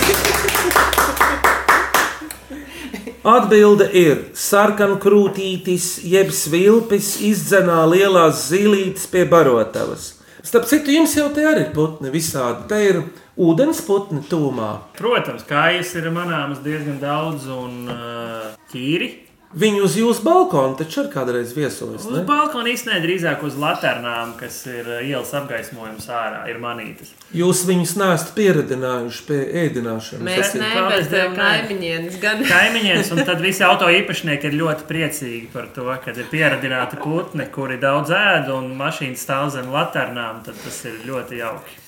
Atbilde 3.22 3.86
ir 3.94 4.24
sarkanu 4.34 4.96
krūtītis, 5.02 6.00
jeb 6.10 6.32
svilpis 6.34 7.20
izdzenā 7.22 7.84
lielās 7.92 8.48
zīlītes 8.50 9.06
pie 9.12 9.28
barotavas. 9.30 10.16
Starp 10.42 10.66
citu, 10.66 10.90
jums 10.96 11.14
jau 11.14 11.28
te 11.30 11.46
arī 11.46 11.68
ir 11.68 11.74
putni 11.76 12.10
visādi. 12.10 12.66
Te 12.72 12.80
ir 12.82 13.04
ūdens 13.40 13.82
putni 13.88 14.22
tūmā. 14.28 14.72
Protams, 14.98 15.46
kājas 15.48 15.94
ir 16.00 16.10
manāmas 16.14 16.64
diezgan 16.66 17.00
daudz 17.02 17.48
un 17.52 17.92
uh, 17.92 18.52
ķīri. 18.74 19.31
Viņi 19.52 19.82
uz 19.84 19.96
jūsu 20.00 20.24
balkona 20.24 20.78
taču 20.80 21.02
ir 21.04 21.10
kādreiz 21.12 21.50
viesojas. 21.52 22.06
Uz 22.08 22.22
balkona 22.28 22.72
īstenībā 22.72 23.02
drīzāk 23.04 23.42
uz 23.44 23.58
laternām, 23.60 24.38
kas 24.40 24.62
ir 24.72 24.88
uh, 24.88 25.02
ielas 25.04 25.34
apgaismojums 25.36 26.08
ārā, 26.08 26.46
ir 26.48 26.62
manītas. 26.64 27.12
Jūs 27.36 27.66
viņus 27.68 27.94
neesat 28.00 28.32
pieredzinājuši 28.38 29.26
pie 29.28 29.42
ēdināšanas. 29.66 30.24
Mēs 30.24 30.40
Tas 30.42 30.56
ir 30.56 30.64
ne, 30.64 30.72
paldies 30.78 31.12
bet 31.12 31.18
Dievam, 31.18 31.36
nē. 31.36 31.50
kaimiņienes 31.50 32.18
gan. 32.24 32.46
Kaimiņiem, 32.48 33.04
un 33.12 33.24
tad 33.28 33.44
visi 33.44 33.66
auto 33.70 33.92
īpašnieki 33.92 34.52
ir 34.52 34.58
ļoti 34.64 34.88
priecīgi 34.88 35.44
par 35.52 35.68
to, 35.76 35.90
ka 36.06 36.16
ir 36.16 36.32
pieradināti 36.32 37.02
putni, 37.04 37.50
kuri 37.52 37.80
daudz 37.84 38.16
ēd 38.16 38.52
un 38.56 38.72
mašīna 38.80 39.20
stāv 39.20 39.52
zem 39.58 39.68
laternām. 39.76 40.44
Tad 40.48 40.64
tas 40.64 40.82
ir 40.88 41.00
ļoti 41.12 41.44
jauki. 41.44 41.80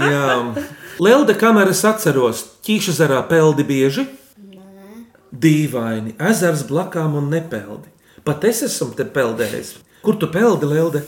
Jā, 0.00 0.26
Lielda 1.04 1.36
kameras 1.36 1.84
atceros, 1.84 2.46
ķīša 2.64 3.00
zarā 3.04 3.24
peldi 3.28 3.68
bieži. 3.68 4.08
Dīvaini, 5.40 6.14
ezers 6.30 6.62
blakām 6.68 7.16
un 7.18 7.28
nepeldi. 7.32 7.90
Pat 8.24 8.44
es 8.48 8.62
esmu 8.68 8.94
te 8.96 9.04
peldējis. 9.04 9.74
Kur 10.04 10.16
tu 10.20 10.28
peldi, 10.32 10.68
Lielda? 10.70 11.00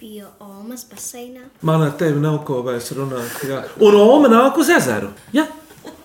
Bija 0.00 0.26
Omas 0.42 0.86
baseinā. 0.90 1.44
Man 1.62 1.82
ar 1.84 1.92
tevi 1.98 2.20
nav 2.22 2.40
ko 2.48 2.62
vairs 2.66 2.90
runāt. 2.96 3.34
Jā. 3.46 3.62
Un 3.84 3.96
Oma 4.00 4.30
nāk 4.32 4.56
uz 4.62 4.70
ezeru. 4.74 5.10
Jā, 5.34 5.44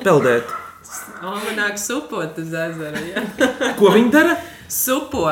peldēt. 0.03 0.50
O, 1.21 1.31
man 1.36 1.55
nāk 1.57 1.77
supot 1.81 2.38
uz 2.41 2.53
ezera. 2.53 3.01
jā. 3.13 3.24
Ko 3.79 3.91
viņi 3.95 4.12
dara? 4.13 4.36
Supo. 4.71 5.25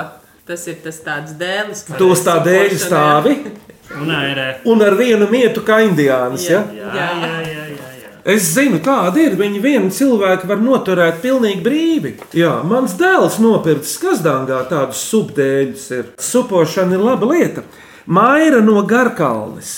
Tas 0.48 0.64
ir 0.72 0.78
tas 0.84 1.02
tāds 1.04 1.34
dēlis. 1.36 1.82
Tu 1.98 2.06
uz 2.08 2.22
tā 2.24 2.38
dēļ 2.46 2.76
stāvi 2.80 3.34
Un 3.98 4.12
ērē. 4.12 4.46
un 4.68 4.82
ar 4.84 4.96
vienu 5.00 5.28
mietu 5.32 5.60
kā 5.68 5.82
indiānis. 5.84 6.46
Ja? 6.52 6.62
Jā, 6.72 6.88
jā, 6.96 7.08
jā, 7.20 7.34
jā, 7.44 7.52
jā. 7.52 7.67
Es 8.28 8.50
zinu, 8.52 8.82
kāda 8.84 9.22
ir. 9.24 9.38
Viņi 9.40 9.62
vienu 9.64 9.92
cilvēku 9.94 10.50
var 10.50 10.60
noturēt 10.60 11.22
pilnīgi 11.24 11.64
brīvi. 11.64 12.14
Jā, 12.36 12.58
mans 12.68 12.98
dēls 13.00 13.40
nopircis 13.40 13.98
Kazdāngā 14.04 14.62
tādus 14.72 15.04
subdēļus. 15.08 15.86
Ir. 15.96 16.10
Supošana 16.20 16.98
ir 16.98 17.06
laba 17.08 17.32
lieta. 17.32 17.64
Maira 18.06 18.60
no 18.64 18.84
Garkalnes. 18.88 19.78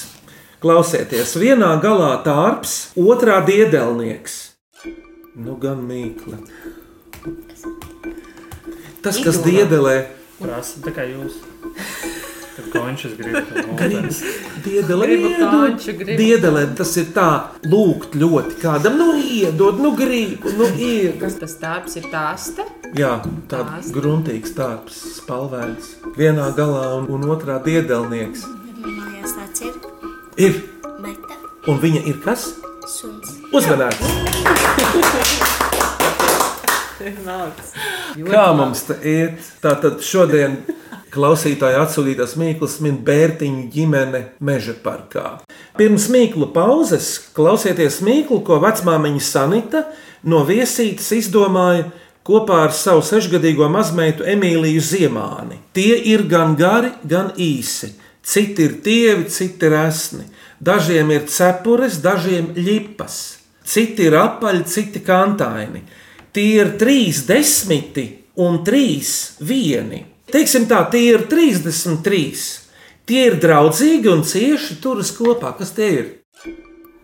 Klausieties, 0.59 1.37
vienā 1.39 1.71
galā 1.79 2.17
tārps, 2.25 2.89
otrā 2.99 3.37
diedelnieks. 3.47 4.39
Nu, 5.39 5.55
gan 5.55 5.85
mīkla. 5.87 6.41
Tas, 8.99 9.21
kas 9.23 9.39
diedelē, 9.45 10.01
Prasa 10.39 10.79
tā 10.79 10.93
kā 10.95 11.03
jūs. 11.03 11.35
Končus 12.73 13.13
ūdens. 13.19 14.19
Diedelē, 14.65 15.07
iedod. 15.15 15.85
Diedelē 16.09 16.63
tas 16.77 16.91
ir 17.01 17.09
tā, 17.15 17.29
lūgt 17.65 18.17
ļoti 18.19 18.59
kādam, 18.61 18.97
nu, 18.99 19.09
iedod, 19.19 19.79
nu, 19.81 19.93
gribu, 19.97 20.51
nu, 20.57 20.69
iedod. 20.75 21.19
Kas 21.23 21.39
tas 21.41 21.55
tāds 21.61 21.99
ir? 21.99 22.05
Tāsta. 22.11 22.65
Jā, 22.97 23.19
tāds 23.51 23.91
gruntīgs 23.93 24.55
tāds, 24.57 24.97
spalvēts. 25.19 25.95
Vienā 26.17 26.49
galā 26.57 26.85
un, 26.97 27.09
un 27.13 27.27
otrā 27.29 27.59
diedelnieks. 27.65 28.47
Mājās 28.83 29.35
tāds 29.37 29.67
ir. 29.69 29.75
Ir, 30.39 30.53
Meta. 31.03 31.35
un 31.69 31.79
viņa 31.83 32.01
ir 32.09 32.17
kas? 32.25 32.51
Suns. 32.89 33.37
Uzmanīts! 33.53 34.03
Kā 38.29 38.49
mums 38.55 38.81
te 38.87 38.97
iet? 39.07 39.39
Tātad 39.63 40.01
šodien 40.03 40.57
klausītāji 41.13 41.77
atsūtītās 41.81 42.35
mīklas 42.39 42.79
min 42.85 42.99
Bērtiņu 43.05 43.65
ģimene 43.73 44.21
meža 44.45 44.75
parkā. 44.83 45.39
Pirms 45.79 46.09
mīklu 46.13 46.49
pauzes 46.53 47.15
klausieties 47.35 47.99
mīklu, 48.05 48.41
ko 48.45 48.59
vecmāmiņa 48.63 49.23
Sanita 49.23 49.83
no 50.29 50.43
viesītes 50.47 51.11
izdomāja 51.17 51.87
kopā 52.27 52.63
ar 52.67 52.75
savu 52.75 53.01
sešgadīgo 53.05 53.69
mazmeitu 53.71 54.27
Emīliju 54.27 54.83
Ziemāni. 54.85 55.57
Tie 55.73 55.95
ir 56.11 56.27
gan 56.29 56.55
gari, 56.59 56.91
gan 57.03 57.33
īsi. 57.37 57.93
Citi 58.29 58.67
ir 58.67 58.77
tievi, 58.85 59.25
citi 59.31 59.65
ir 59.65 59.77
esni. 59.79 60.27
Dažiem 60.59 61.09
ir 61.15 61.25
cepures, 61.31 61.97
dažiem 62.03 62.51
ļipas. 62.57 63.17
Citi 63.65 64.05
ir 64.09 64.17
apaļi, 64.19 64.65
citi 64.69 65.01
kantaini. 65.05 65.81
Tie 66.35 66.59
ir 66.59 66.75
trīs 66.77 67.23
desmiti 67.25 68.05
un 68.43 68.61
trīs 68.65 69.39
vieni. 69.41 70.03
Teiksim 70.29 70.67
tā, 70.69 70.83
tie 70.93 71.03
ir 71.15 71.25
33. 71.31 72.31
Tie 73.09 73.21
ir 73.25 73.39
draudzīgi 73.41 74.11
un 74.11 74.21
cieši 74.27 74.77
turas 74.83 75.09
kopā. 75.17 75.55
Kas 75.57 75.73
tie 75.73 75.89
ir? 75.95 76.09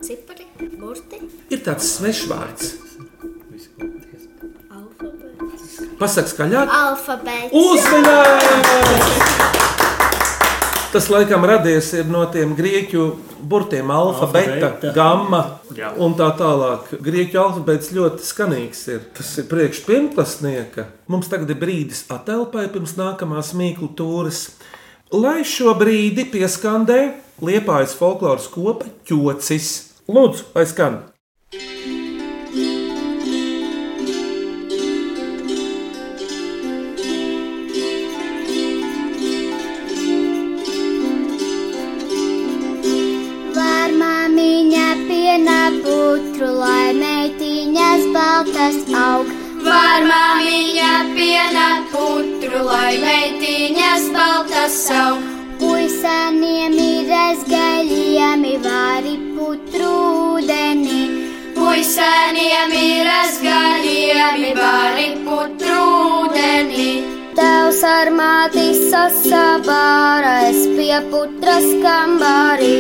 Cipari. 0.06 0.46
Burti. 0.78 1.18
Ir 1.50 1.64
tāds 1.66 1.88
svešvārds. 1.98 2.76
Alfabēts. 4.70 5.82
Pasaka 5.98 6.30
skaļāk. 6.36 6.78
Alfabēts. 6.84 7.52
Uzmanības! 7.66 9.06
Tas 10.96 11.10
laikam 11.12 11.44
radies 11.44 11.90
ir 11.92 12.06
no 12.08 12.22
tiem 12.32 12.54
grieķu 12.56 13.06
burtiem, 13.52 13.90
alfa, 13.92 14.30
beta, 14.32 14.70
beta. 14.80 14.92
gamma 14.96 15.42
Jā. 15.76 15.90
un 16.00 16.14
tā 16.16 16.30
tālāk. 16.40 16.94
Grieķu 17.04 17.42
alfabēts 17.42 17.90
ļoti 17.98 18.24
skanīgs 18.24 18.84
ir. 18.94 19.02
Tas 19.18 19.34
ir 19.42 19.50
priekš 19.50 19.82
pirmklasnieka. 19.90 20.86
Mums 21.12 21.28
tagad 21.28 21.52
ir 21.52 21.60
brīdis 21.60 22.06
atelpai 22.16 22.70
pirms 22.72 22.96
nākamās 22.96 23.52
mīklu 23.60 23.90
tūres. 24.00 24.46
Lai 25.12 25.42
šo 25.44 25.74
brīdi 25.76 26.30
pieskandē 26.32 27.02
liepājas 27.44 27.98
folkloras 28.00 28.48
kopa 28.56 28.88
ķocis. 29.04 29.74
Lūdzu, 30.08 30.48
lai 30.56 30.64
skan! 30.72 30.98
Baltas 48.36 48.78
aug. 48.92 49.28
Var 49.64 50.04
māmiņa 50.10 50.92
piena 51.16 51.68
putru, 51.92 52.64
lai 52.68 52.98
meitiņas 53.00 54.10
baltas 54.16 54.76
savu. 54.88 55.22
Puisaniem 55.62 56.76
ir 56.76 57.14
aizgaļiemi 57.16 58.58
vari 58.66 59.16
putru 59.38 59.94
ūdeni. 60.34 61.06
Puiseniem 61.56 62.76
ir 62.82 63.10
azgaļiemi 63.14 64.52
bari 64.60 65.10
putru 65.24 65.80
ūdeni. 66.20 66.92
Tevs 67.40 67.82
ar 67.88 68.12
māti 68.20 68.68
sasabārais 68.92 70.62
pie 70.76 71.00
putras 71.08 71.72
kambarī. 71.88 72.76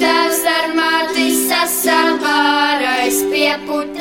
Tavs 0.00 0.44
ar 0.48 0.70
māti 0.76 1.26
sasabārais 1.36 3.24
pie 3.32 3.50
putras 3.66 3.68
kambarī. 3.68 3.99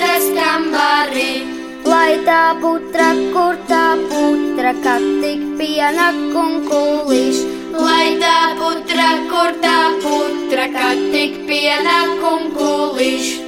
Lai 1.89 2.17
tā 2.27 2.41
putra, 2.59 3.07
kur 3.33 3.55
tā 3.69 3.83
putra, 4.11 4.73
kad 4.83 5.05
tik 5.23 5.45
piena 5.57 6.09
kunkulīš. 6.33 7.43
Lai 7.79 8.19
tā 8.19 8.35
putra, 8.59 9.09
kur 9.31 9.55
tā 9.63 9.77
putra, 10.03 10.67
kad 10.75 11.05
tik 11.15 11.39
piena 11.47 11.99
kunkulīš. 12.19 13.38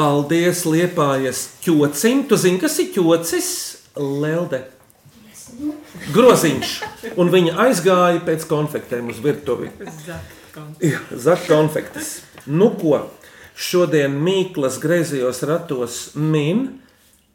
Paldies, 0.00 0.62
liepājas 0.64 1.42
ķocim. 1.60 2.22
Tu 2.24 2.36
zini, 2.40 2.58
kas 2.62 2.78
ir 2.80 2.86
ķocis? 2.94 3.48
Lelde. 4.00 4.62
Groziņš. 6.14 6.70
Un 7.20 7.28
viņa 7.28 7.56
aizgāja 7.66 8.22
pēc 8.24 8.46
konfektēm 8.48 9.10
uz 9.12 9.18
virtuvi. 9.20 9.68
Jā, 10.80 11.02
Zakt 11.12 11.50
konfektes. 11.50 12.14
Nu 12.48 12.70
ko, 12.80 13.02
šodien 13.52 14.16
Mīklas 14.24 14.80
griezījos 14.80 15.42
ratos 15.44 16.00
min 16.16 16.64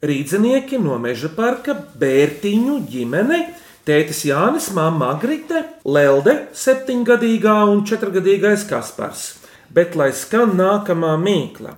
rīdzinieki 0.02 0.82
no 0.82 0.98
Meža 1.06 1.30
parka 1.38 1.78
Bērtiņu 1.78 2.82
ģimene. 2.90 3.42
Tētis 3.86 4.26
Jānis, 4.26 4.72
māma 4.74 5.14
Magrite, 5.14 5.62
Lelde, 5.86 6.40
septiņgadīgā 6.58 7.60
un 7.70 7.86
četrgadīgais 7.86 8.66
Kaspars. 8.66 9.36
Bet 9.70 9.94
lai 9.94 10.10
skan 10.18 10.58
nākamā 10.58 11.14
mīkla. 11.22 11.78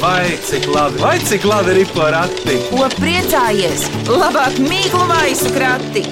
Vai 0.00 0.38
cik 0.44 0.66
labi, 0.66 1.00
vai 1.00 1.18
cik 1.18 1.44
labi 1.44 1.80
ir 1.80 1.90
porakti? 1.96 2.56
Ko 2.68 2.84
priecājies? 2.98 3.86
Labāk 4.10 4.58
mīklu 4.60 5.04
maisu 5.08 5.52
krati! 5.54 6.02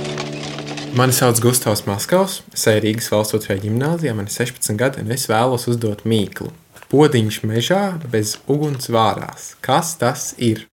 Mani 0.97 1.13
sauc 1.13 1.41
Gustavs 1.45 1.85
Maskavs, 1.85 2.39
es 2.57 2.65
eju 2.71 2.81
Rīgas 2.87 3.11
valsts 3.13 3.37
otrajā 3.37 3.61
gimnājā, 3.67 4.15
man 4.17 4.31
ir 4.31 4.33
16 4.33 4.79
gadi, 4.81 5.05
un 5.05 5.13
es 5.13 5.29
vēlos 5.29 5.69
uzdot 5.69 6.07
mīklu. 6.09 6.49
Podiņš 6.89 7.43
mežā 7.45 7.83
bez 8.09 8.39
uguns 8.49 8.89
vārās. 8.89 9.53
Kas 9.61 9.93
tas 10.01 10.31
ir? 10.39 10.65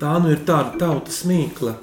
Tā 0.00 0.16
nu 0.22 0.32
ir 0.32 0.40
tāda 0.48 0.78
tautas 0.80 1.20
mīkla. 1.28 1.76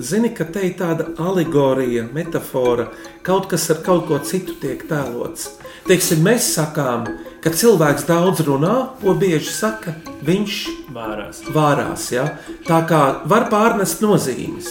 Zini, 0.00 0.32
ka 0.32 0.48
te 0.48 0.64
ir 0.70 0.74
tāda 0.80 1.10
alegorija, 1.20 2.06
metāfora, 2.16 2.88
kaut 3.26 3.50
kas 3.52 3.68
ar 3.74 3.84
kaut 3.84 4.08
ko 4.08 4.18
citu 4.24 4.56
tiek 4.62 4.86
tēlots. 4.88 5.52
Teiksim, 5.84 6.24
mēs 6.24 6.48
sakām, 6.56 7.04
ka 7.04 7.33
cilvēks 7.52 8.06
daudz 8.08 8.40
runā, 8.46 8.88
ko 9.02 9.12
bieži 9.20 9.50
saka, 9.52 9.92
viņš 10.24 10.54
Vārās. 10.94 11.42
vārās. 11.52 12.06
Ja? 12.14 12.24
Tā 12.64 12.80
kā 12.88 13.00
var 13.28 13.50
pārnest 13.52 14.00
nozīmes. 14.00 14.64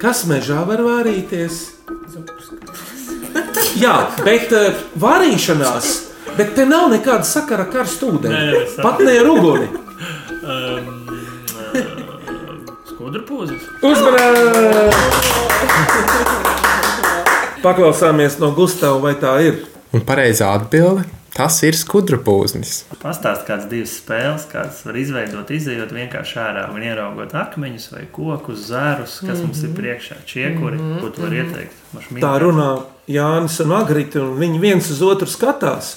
Kas 0.00 0.24
mežā 0.26 0.64
var 0.66 0.82
vārīties? 0.82 1.60
Jā, 3.76 4.08
bet 4.24 4.50
uh, 4.56 4.74
vārīšanās, 4.98 5.86
bet 6.36 6.54
te 6.56 6.64
nav 6.66 6.88
nekāda 6.90 7.24
sakara 7.28 7.66
ar 7.66 7.72
karstu 7.72 8.10
ūdeni. 8.16 8.64
Pat 8.82 9.00
ne 9.04 9.18
ar 9.20 9.28
uguni. 9.30 9.68
Um, 10.46 10.92
Skudra 12.88 13.20
pūzes. 13.28 13.60
Uzmanīgi! 13.84 14.66
Paklausāmies 17.62 18.38
no 18.40 18.50
Gustavas, 18.56 19.02
vai 19.02 19.14
tā 19.20 19.32
ir. 19.44 19.60
Un 19.94 20.00
pareizā 20.06 20.52
atbilde- 20.54 21.04
tas 21.36 21.58
ir 21.66 21.76
skudra 21.76 22.18
pūznis. 22.22 22.78
Pastāst 23.02 23.44
kādas 23.48 23.68
divas 23.70 23.92
spēles, 24.00 24.46
kādas 24.50 24.80
var 24.86 24.96
izveidot, 24.96 25.52
izējot 25.52 25.92
vienkārši 25.92 26.40
ārā 26.40 26.64
un 26.72 26.84
ieraugot 26.86 27.36
akmeņus 27.36 27.90
vai 27.92 28.06
kokus, 28.12 28.64
zārus, 28.70 29.18
kas 29.26 29.42
mums 29.44 29.60
ir 29.66 29.74
priekšā, 29.76 30.22
čiekuri, 30.28 30.80
ko 31.02 31.12
tu 31.12 31.26
vari 31.26 31.42
ieteikt. 31.42 31.84
Maš 31.96 32.10
Tā 32.24 32.32
runā 32.42 32.70
Jānis 33.10 33.60
un 33.64 33.76
Agrita, 33.76 34.24
un 34.24 34.40
viņi 34.40 34.62
viens 34.62 34.90
uz 34.92 35.04
otru 35.04 35.28
skatās. 35.30 35.96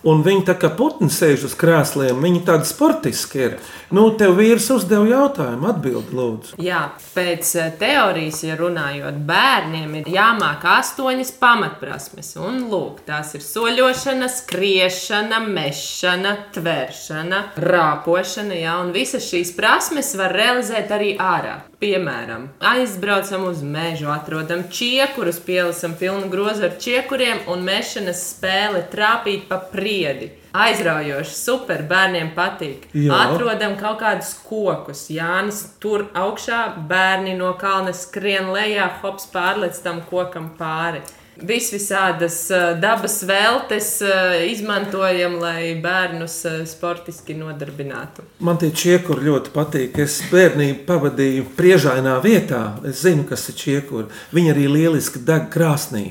Un 0.00 0.22
viņi 0.24 0.46
tā 0.48 0.54
kā 0.56 0.70
putni 0.72 1.10
sēž 1.12 1.42
uz 1.50 1.54
krēsliem, 1.60 2.22
viņi 2.24 2.40
tādi 2.46 2.68
sportiski 2.68 3.42
ir. 3.44 3.56
Nu, 3.92 4.06
tev 4.16 4.38
vīrs 4.38 4.70
uzdeva 4.72 5.04
jautājumu, 5.04 5.68
atbild, 5.68 6.14
lūdzu. 6.16 6.56
Jā, 6.64 6.86
pēc 7.12 7.50
eh, 7.60 7.68
teorijas, 7.80 8.40
ja 8.46 8.56
runājot, 8.56 9.18
bērniem 9.28 9.98
ir 10.00 10.08
jāmāk 10.14 10.64
astoņas 10.72 11.34
pamatprasmes. 11.42 12.32
Un, 12.40 12.62
lūk, 12.72 13.04
tās 13.08 13.34
ir 13.36 13.44
soļošana, 13.44 14.30
skriešana, 14.32 15.42
mešana, 15.50 16.36
tvēršana, 16.56 17.42
rāpošana. 17.60 18.56
Jā, 18.56 18.78
un 18.80 18.94
visas 18.96 19.28
šīs 19.28 19.52
prasmes 19.58 20.14
var 20.16 20.32
realizēt 20.32 20.96
arī 20.96 21.18
ārā. 21.20 21.58
Piemēram, 21.80 22.42
aizbraucam 22.60 23.46
uz 23.48 23.62
mežu, 23.64 24.10
atrodam 24.12 24.66
čiekurus, 24.68 25.38
pielasam 25.40 25.94
pilnu 25.96 26.26
grozu 26.28 26.66
ar 26.66 26.74
čiekuriem 26.76 27.38
un 27.48 27.62
mešanas 27.64 28.20
spēle 28.34 28.82
trāpīt 28.92 29.46
pa 29.48 29.56
priedi. 29.72 30.28
Aizraujoši, 30.52 31.32
super, 31.38 31.80
bērniem 31.88 32.34
patīk. 32.36 32.84
Jā. 32.92 33.22
Atrodam 33.22 33.78
kaut 33.80 34.02
kādus 34.02 34.34
kokus. 34.44 35.06
Jānis 35.14 35.62
tur 35.80 36.04
augšā, 36.12 36.60
bērni 36.90 37.32
no 37.38 37.54
kalna 37.56 37.96
skrien 37.96 38.52
lejā, 38.52 38.90
hops 39.00 39.30
pārlec 39.32 39.80
tam 39.80 40.02
kokam 40.10 40.50
pāri. 40.60 41.00
Vis 41.46 41.70
visādas 41.72 42.36
eh, 42.52 42.74
dabas 42.80 43.22
veltes 43.24 43.88
eh, 44.04 44.50
izmantojam, 44.52 45.38
lai 45.40 45.72
bērnus 45.80 46.34
eh, 46.48 46.58
sportiski 46.68 47.36
nodarbinātu. 47.38 48.26
Man 48.44 48.60
tie 48.60 48.68
čiekuri 48.76 49.28
ļoti 49.30 49.54
patīk. 49.54 49.96
Es 50.04 50.18
bērnību 50.32 50.84
pavadīju 50.88 51.46
priežainā 51.56 52.18
vietā. 52.24 52.64
Es 52.84 53.04
zinu, 53.06 53.24
kas 53.28 53.48
ir 53.52 53.56
čiekuri. 53.62 54.10
Viņi 54.36 54.52
arī 54.52 54.68
lieliski 54.68 55.22
deg 55.24 55.48
krāsnī. 55.54 56.10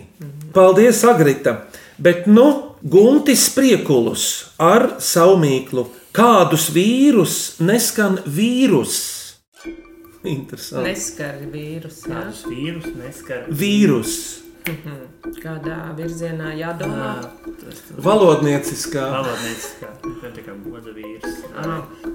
Paldies, 0.55 1.03
Agrita! 1.05 1.59
Bet 1.99 2.25
nu, 2.31 2.47
Guntis 2.81 3.49
Priekulus 3.53 4.25
ar 4.57 4.95
savu 5.03 5.37
mīklu. 5.43 5.85
Kādus 6.15 6.71
vīrus 6.73 7.59
neskan 7.61 8.17
vīrus? 8.25 8.99
Interesanti. 10.25 10.89
Neskar 10.89 11.37
vīrus. 11.53 12.03
Kādus 12.07 12.45
vīrus 12.49 12.87
neskar. 12.97 13.45
Vīrus. 13.51 14.15
Kādā 15.39 15.77
virzienā 15.97 16.51
jādomā? 16.57 17.11
Tas 17.61 17.81
Valodnieciskā. 18.05 19.05
valodnieciskā, 19.13 19.89
ne 20.23 20.31
tikai 20.35 20.55
goda 20.65 20.93
vīrs. 20.95 21.37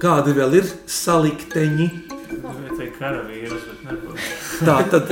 Kādi 0.01 0.35
vēl 0.37 0.59
ir 0.61 0.69
salikteņi? 0.89 1.87
Tā 2.25 2.83
ir 2.83 2.91
kara 2.99 3.21
vīrus, 3.27 3.63
bet 3.69 3.79
nebūs. 3.89 4.29
Tā 4.65 4.77
tad 4.91 5.11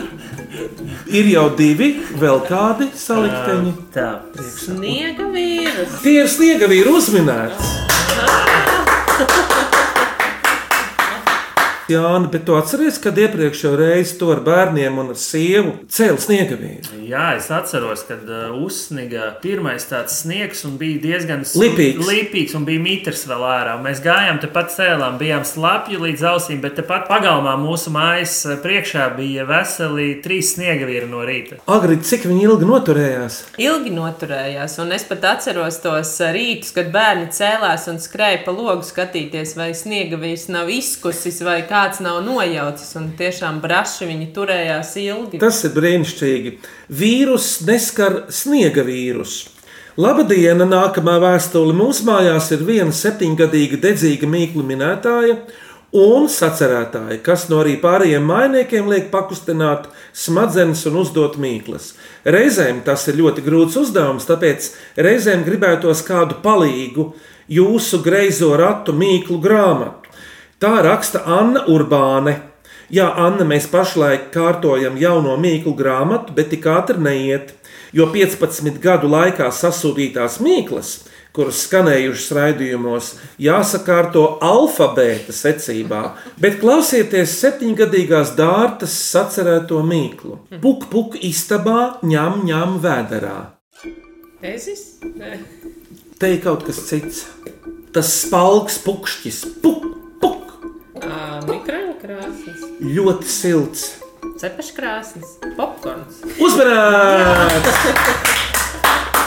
ir 1.08 1.32
jau 1.32 1.48
divi, 1.58 1.90
vēl 2.22 2.44
kādi 2.50 2.90
salikteņi. 2.98 3.74
Tā. 3.96 4.10
Sniega 4.58 5.30
vīrus. 5.34 6.00
Tie 6.04 6.20
ir 6.22 6.32
sniega 6.32 6.70
vīri 6.72 6.96
uzminēts. 7.00 7.76
Jāni, 11.92 12.30
bet 12.32 12.46
tu 12.48 12.56
atceries, 12.56 12.96
kad 13.04 13.18
iepriekšējo 13.20 13.74
reizi 13.76 14.16
to 14.20 14.30
ar 14.32 14.40
bērniem 14.46 15.02
un 15.02 15.10
ar 15.12 15.18
sievu 15.20 15.74
cēlīja 15.92 16.24
sniegavīru? 16.24 17.00
Jā, 17.04 17.34
es 17.36 17.50
atceros, 17.52 18.06
kad 18.08 18.24
uh, 18.30 18.54
uzsniga 18.64 19.34
pirmais 19.44 19.84
tāds 19.90 20.16
sniegs 20.22 20.64
un 20.68 20.78
bija 20.80 21.02
diezgan 21.04 21.44
Lipīgs. 21.44 22.00
lipīgs 22.08 22.56
un 22.56 22.64
bija 22.68 22.80
mitrs 22.80 23.26
vēl 23.28 23.44
ārā. 23.44 23.74
Mēs 23.84 24.00
gājām 24.06 24.40
tepat 24.44 24.72
cēlām, 24.72 25.18
bijām 25.20 25.44
slapji 25.48 26.00
līdz 26.00 26.24
ausīm, 26.32 26.62
bet 26.64 26.78
tepat 26.80 27.10
pagalmā 27.12 27.58
mūsu 27.60 27.92
mājas 27.92 28.38
uh, 28.48 28.56
priekšā 28.64 29.10
bija 29.18 29.44
veseli 29.50 30.08
trīs 30.24 30.54
sniega 30.56 30.88
vīri 30.88 31.12
no 31.12 31.26
rīta. 31.28 31.60
Agri, 31.68 32.00
cik 32.00 32.30
viņi 32.32 32.48
ilgi 32.48 32.70
noturējās? 32.70 33.42
Ilgi 33.60 33.92
noturējās, 33.98 34.78
un 34.80 34.96
es 34.96 35.04
pat 35.12 35.28
atceros 35.34 35.82
tos 35.84 36.16
rītus, 36.32 36.72
kad 36.80 36.94
bērni 36.96 37.28
cēlās 37.36 37.90
un 37.92 38.00
skrēja 38.00 38.46
pa 38.48 38.56
logu 38.56 38.88
skatīties, 38.88 39.58
vai 39.60 39.74
sniega 39.76 40.22
vīrs 40.22 40.48
nav 40.54 40.72
izkusis 40.72 41.44
vai 41.44 41.60
kāds 41.74 42.04
nav 42.06 42.22
nojaucis. 42.26 42.94
Un 43.00 43.10
tiešām 43.18 43.60
braši 43.64 44.12
viņi 44.12 44.30
turējās 44.36 44.94
ilgi. 45.02 45.42
Tas 45.42 45.64
ir 45.66 45.74
brīnišķīgi. 45.78 46.56
Vīrus 47.02 47.58
neskar 47.68 48.24
sniega 48.34 48.86
vīrusu. 48.86 49.50
Labdiena! 49.98 50.66
Nākamā 50.66 51.20
vēstule 51.22 51.74
mūsu 51.78 52.08
mājās 52.08 52.48
ir 52.56 52.64
viena 52.66 52.94
septiņgadīga 52.98 53.78
dedzīga 53.84 54.26
mīklu 54.26 54.66
minētāja 54.66 55.36
un 55.94 56.26
sacerētāja, 56.34 57.20
kas 57.22 57.46
no 57.52 57.60
arī 57.62 57.76
pārējiem 57.82 58.26
mainiekiem 58.26 58.90
liek 58.90 59.12
pakustināt 59.14 59.86
smadzenes 60.18 60.82
un 60.90 60.98
uzdot 61.04 61.38
mīklas. 61.38 61.92
Reizēm 62.26 62.82
tas 62.88 63.06
ir 63.12 63.20
ļoti 63.22 63.46
grūts 63.46 63.78
uzdevums, 63.84 64.26
tāpēc 64.26 64.72
reizēm 64.98 65.46
gribētos 65.46 66.02
kādu 66.08 66.40
palīgu 66.42 67.12
jūsu 67.54 68.02
greizo 68.02 68.50
ratu 68.58 68.98
mīklu 68.98 69.38
grāmatu. 69.44 70.03
Tā 70.64 70.78
raksta 70.80 71.26
Anna 71.28 71.66
Urbāne. 71.68 72.38
Jā, 72.88 73.10
Anna, 73.20 73.44
mēs 73.44 73.66
pašlaik 73.68 74.30
kārtojam 74.32 74.96
jauno 74.96 75.34
mīklu 75.36 75.74
grāmatu, 75.76 76.32
bet 76.38 76.54
tik 76.54 76.64
ātri 76.72 77.02
neiet, 77.04 77.50
jo 77.92 78.06
15 78.14 78.78
gadu 78.80 79.10
laikā 79.12 79.50
sasūtītās 79.52 80.38
mīklas, 80.46 80.92
kuras 81.36 81.66
skanējušas 81.66 82.32
raidījumos, 82.38 83.10
jāsakārto 83.44 84.24
alfabēta 84.40 85.36
secībā, 85.36 86.04
bet 86.40 86.62
klausieties 86.62 87.34
septiņgadīgās 87.42 88.32
dārtas 88.38 88.96
sacerēto 89.10 89.82
mīklu. 89.84 90.38
Puk, 90.64 90.86
puk, 90.94 91.18
istabā, 91.20 91.98
ņem, 92.08 92.40
ņem 92.48 92.78
vēderā. 92.88 93.36
Ezis? 94.54 94.86
Nē. 95.12 95.42
Te 96.24 96.32
ir 96.38 96.40
kaut 96.48 96.64
kas 96.70 96.80
cits. 96.88 97.26
Tas 97.92 98.16
spalks 98.22 98.80
pukšķis, 98.88 99.42
puk, 99.60 99.92
Krāsnes, 101.04 102.62
ļoti 102.80 103.28
silts. 103.28 103.82
cepašu 104.40 104.76
krāsnes, 104.78 105.34
popkorns. 105.58 106.22
Uzmanīts! 106.40 107.82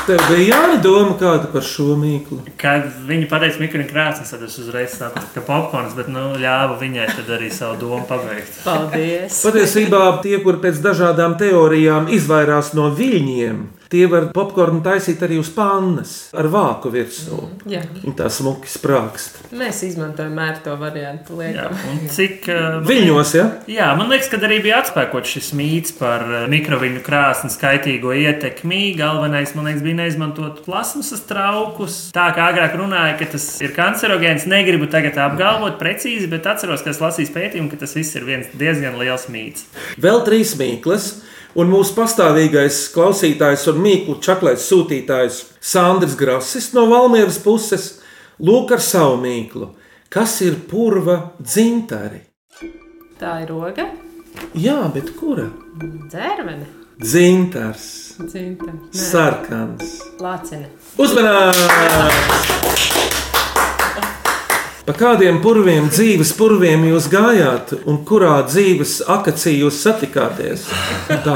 Tev 0.06 0.22
bija 0.30 0.54
jādomā 0.54 1.16
kāda 1.20 1.50
par 1.50 1.64
šo 1.66 1.96
mīklu. 1.98 2.38
Kad 2.60 2.86
viņi 3.08 3.26
pateica 3.28 3.60
mikrofonu 3.60 3.90
krāsnes, 3.90 4.30
tad 4.32 4.44
es 4.46 4.56
uzreiz 4.62 4.94
sapratu, 4.96 5.32
ka 5.34 5.42
popkorns, 5.44 5.96
bet 5.98 6.08
nu, 6.12 6.28
ļāva 6.40 6.78
viņai 6.80 7.08
tad 7.12 7.32
arī 7.36 7.50
savu 7.52 7.80
domu 7.82 8.04
pabeigt. 8.08 8.60
Paldies! 8.64 9.42
Patiesībā 9.44 10.04
tie, 10.24 10.38
kur 10.44 10.60
pēc 10.62 10.80
dažādām 10.84 11.36
teorijām 11.40 12.08
izvairās 12.14 12.72
no 12.78 12.88
viļņiem, 12.94 13.64
tie 13.92 14.06
var 14.10 14.28
popkornu 14.34 14.80
taisīt 14.84 15.22
arī 15.24 15.38
uz 15.40 15.50
pannas 15.54 16.12
ar 16.36 16.48
vāku 16.50 16.90
virsū. 16.94 17.38
Jā. 17.70 17.82
Viņa 18.02 18.14
tā 18.18 18.28
smuki 18.32 18.70
sprākst. 18.70 19.38
Mēs 19.56 19.82
izmantojam 19.86 20.34
mēru 20.36 20.62
to 20.64 20.74
variantu. 20.80 21.38
Jā, 21.44 21.68
cik 22.12 22.48
uh, 22.52 22.78
Viļņos, 22.86 23.34
ja? 23.38 23.46
Jā, 23.70 23.90
man 23.98 24.10
liekas, 24.12 24.30
ka 24.32 24.40
arī 24.46 24.58
bija 24.64 24.80
atspēkots 24.82 25.36
šis 25.36 25.52
mīts 25.58 25.94
par 25.98 26.24
uh, 26.26 26.38
mikroviņu 26.50 27.02
krāsnes 27.06 27.58
kaitīgo 27.60 28.14
ietekmi. 28.16 28.96
Galvenais, 28.98 29.54
man 29.58 29.70
liekas, 29.70 29.84
bija 29.86 30.00
neizmantot 30.02 30.62
plasmasas 30.66 31.22
traukus. 31.28 32.00
Tā 32.16 32.28
kā 32.36 32.50
agrāk 32.52 32.76
runāja, 32.80 33.16
ka 33.20 33.30
tas 33.36 33.48
ir 33.64 33.74
kancerogēns, 33.76 34.48
negribu 34.50 34.90
tagad 34.92 35.18
apgalvot 35.28 35.78
precīzi, 35.80 36.30
bet 36.32 36.48
atceros, 36.50 36.84
ka 36.84 36.92
es 36.94 37.02
lasīju 37.02 37.34
pētījumu, 37.36 37.70
ka 37.72 37.80
tas 37.84 37.94
viss 37.98 38.18
ir 38.18 38.26
viens 38.26 38.50
diezgan 38.56 38.98
liels 39.00 39.28
mīts. 39.32 39.66
Vēl 40.02 40.22
trīs 40.26 40.56
mīklas, 40.58 41.10
un 41.56 41.70
mūsu 41.72 41.94
pastāvīgais 41.96 42.78
klausītājs 42.94 43.66
un 43.72 43.76
mīklu 43.84 44.18
čaklais 44.24 44.64
sūtītājs 44.70 45.42
Sandrs 45.64 46.16
Grasis 46.20 46.70
no 46.76 46.86
Valmieras 46.90 47.38
puses 47.42 47.84
lūk 48.40 48.72
ar 48.76 48.82
savu 48.84 49.16
mīklu. 49.22 49.70
Kas 50.12 50.38
ir 50.44 50.54
purva 50.70 51.16
dzintari? 51.40 52.20
Tā 53.20 53.38
ir 53.44 53.48
roga, 53.52 53.86
Jā, 54.56 54.82
bet 54.92 55.14
kura? 55.16 55.46
dzērvene, 56.12 56.66
Dzintars, 57.00 57.86
dzinta, 58.28 58.72
sarkans. 58.92 59.98
lācene. 60.20 60.68
Uzmanīts! 61.00 62.46
Pa 64.86 64.94
kādiem 64.94 65.40
purviem, 65.42 65.88
dzīves 65.90 66.30
purviem 66.38 66.84
jūs 66.86 67.08
gājāt, 67.10 67.72
un 67.90 67.96
kurā 68.06 68.36
dzīves 68.46 69.00
akacijā 69.10 69.64
jūs 69.64 69.80
satikāties? 69.82 70.68
Tā, 71.24 71.32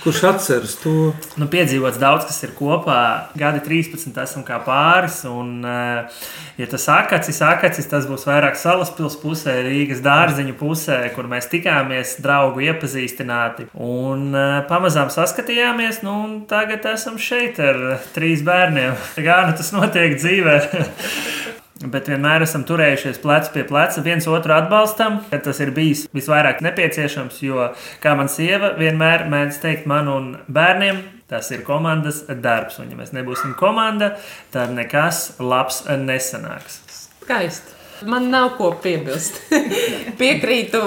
kurš 0.00 0.22
atceras 0.30 0.72
to? 0.80 1.10
Nu, 1.36 1.44
piedzīvots 1.52 1.98
daudz, 2.00 2.24
kas 2.30 2.38
ir 2.46 2.54
kopā. 2.56 3.28
Gadi 3.36 3.60
13, 3.66 4.16
esam 4.22 4.46
kā 4.48 4.56
pāris. 4.64 5.18
Un, 5.28 5.58
eh, 5.68 6.22
ja 6.56 6.68
tas 6.70 6.88
akacis, 6.88 7.42
akacis, 7.44 7.90
tas 7.92 8.08
būs 8.08 8.24
vairāk 8.24 8.56
salaspils 8.56 9.18
pusē, 9.20 9.58
Rīgas 9.68 10.00
dārziņu 10.00 10.56
pusē, 10.56 11.02
kur 11.12 11.28
mēs 11.28 11.50
tikāmies, 11.52 12.16
draugu 12.24 12.64
iepazīstināti. 12.70 13.68
Un 13.76 14.30
eh, 14.32 14.62
pamazām 14.70 15.12
saskatījāmies, 15.12 16.00
nu, 16.08 16.16
un 16.24 16.40
tagad 16.48 16.88
esam 16.94 17.20
šeit 17.20 17.60
ar 17.60 18.00
trīs 18.16 18.40
bērniem. 18.40 18.96
Kā 19.28 19.42
nu 19.44 19.52
tas 19.60 19.74
notiek 19.76 20.16
dzīvē? 20.16 20.56
Bet 21.82 22.06
vienmēr 22.06 22.44
esam 22.46 22.62
turējušies 22.68 23.18
plecu 23.18 23.50
pie 23.56 23.64
pleca, 23.66 24.02
viens 24.06 24.28
otru 24.30 24.54
atbalstam, 24.54 25.18
kad 25.32 25.42
tas 25.42 25.58
ir 25.58 25.72
bijis 25.74 26.04
visvairāk 26.14 26.62
nepieciešams. 26.62 27.40
Jo, 27.42 27.72
kā 28.04 28.14
man 28.14 28.30
sieva 28.30 28.76
vienmēr 28.78 29.26
mēdz 29.32 29.58
teikt, 29.64 29.90
man 29.90 30.10
un 30.12 30.30
bērniem, 30.46 31.02
tas 31.30 31.50
ir 31.50 31.66
komandas 31.66 32.22
darbs. 32.30 32.78
Un, 32.78 32.94
ja 32.94 33.00
mēs 33.02 33.10
nebūsim 33.16 33.56
komanda, 33.58 34.14
tad 34.54 34.70
nekas 34.76 35.32
labs 35.42 35.82
nesanāks. 35.90 36.84
Skaisti. 37.24 37.73
Man 38.02 38.30
nav 38.30 38.56
ko 38.58 38.72
piebilst. 38.82 39.38
Piekrītu 40.20 40.80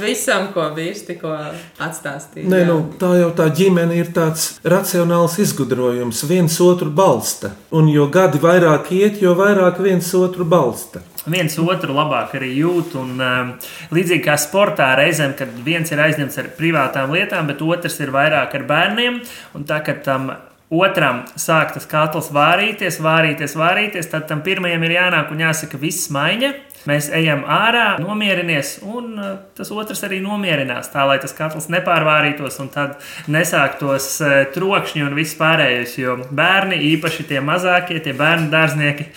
visam, 0.00 0.50
ko 0.54 0.66
vīrs 0.76 1.02
tikko 1.08 1.32
atstāstīja. 1.80 2.48
Nē, 2.50 2.62
nu, 2.68 2.78
tā 3.00 3.14
jau 3.18 3.30
tā 3.36 3.48
ģimene 3.56 3.96
ir 3.96 4.10
tāds 4.16 4.60
racionāls 4.68 5.38
izgudrojums, 5.42 6.22
viens 6.28 6.58
otru 6.64 6.90
balsta. 6.92 7.54
Un 7.76 7.88
jo 7.92 8.06
gadi 8.12 8.42
vairāk 8.42 8.92
iet, 8.96 9.22
jo 9.24 9.34
vairāk 9.38 9.80
viens 9.82 10.12
otru 10.14 10.44
balsta. 10.44 11.02
viens 11.26 11.56
otru 11.58 11.94
labāk 11.96 12.36
arī 12.38 12.52
jūt. 12.58 12.94
Un, 13.00 13.16
um, 13.20 13.54
līdzīgi 13.94 14.24
kā 14.24 14.36
sportā, 14.40 14.92
reizēm, 14.98 15.34
kad 15.38 15.56
viens 15.64 15.90
ir 15.92 16.00
aizņemts 16.00 16.38
ar 16.42 16.52
privātām 16.58 17.12
lietām, 17.16 17.48
bet 17.50 17.62
otrs 17.62 18.00
ir 18.00 18.12
vairāk 18.14 18.54
ar 18.54 18.68
bērniem. 18.68 19.20
Un 19.54 19.66
tā, 19.68 19.82
kad 19.84 20.04
tam 20.04 20.32
otram 20.70 21.24
sāk 21.38 21.74
tas 21.74 21.86
katls 21.90 22.30
vārīties, 22.34 23.00
vārīties, 23.02 23.58
vārīties, 23.58 24.10
tad 24.10 24.28
tam 24.30 24.44
pirmajam 24.46 24.86
ir 24.86 24.98
jānāk 25.00 25.32
un 25.34 25.46
jāsaka, 25.46 25.80
viss 25.80 26.10
maiņa. 26.14 26.54
Mēs 26.88 27.10
ejam 27.12 27.42
ārā, 27.44 27.98
nomierinies, 28.00 28.78
un 28.88 29.10
uh, 29.20 29.32
tas 29.52 29.68
otrs 29.68 30.00
arī 30.06 30.22
nomierinās. 30.24 30.88
Tā 30.88 31.02
lai 31.04 31.18
tas 31.20 31.34
katls 31.36 31.66
nepārvārītos, 31.68 32.56
un 32.62 32.70
tad 32.72 32.94
nesāktos 33.28 34.06
uh, 34.24 34.36
trokšņi 34.54 35.04
un 35.04 35.18
viss 35.18 35.36
pārējais. 35.36 35.98
Jo 36.00 36.16
bērni, 36.32 36.80
īpaši 36.94 37.28
tie 37.28 37.44
mazākie, 37.44 38.00
tie 38.00 38.16
bērnu 38.16 38.48
dārznieki, 38.54 39.10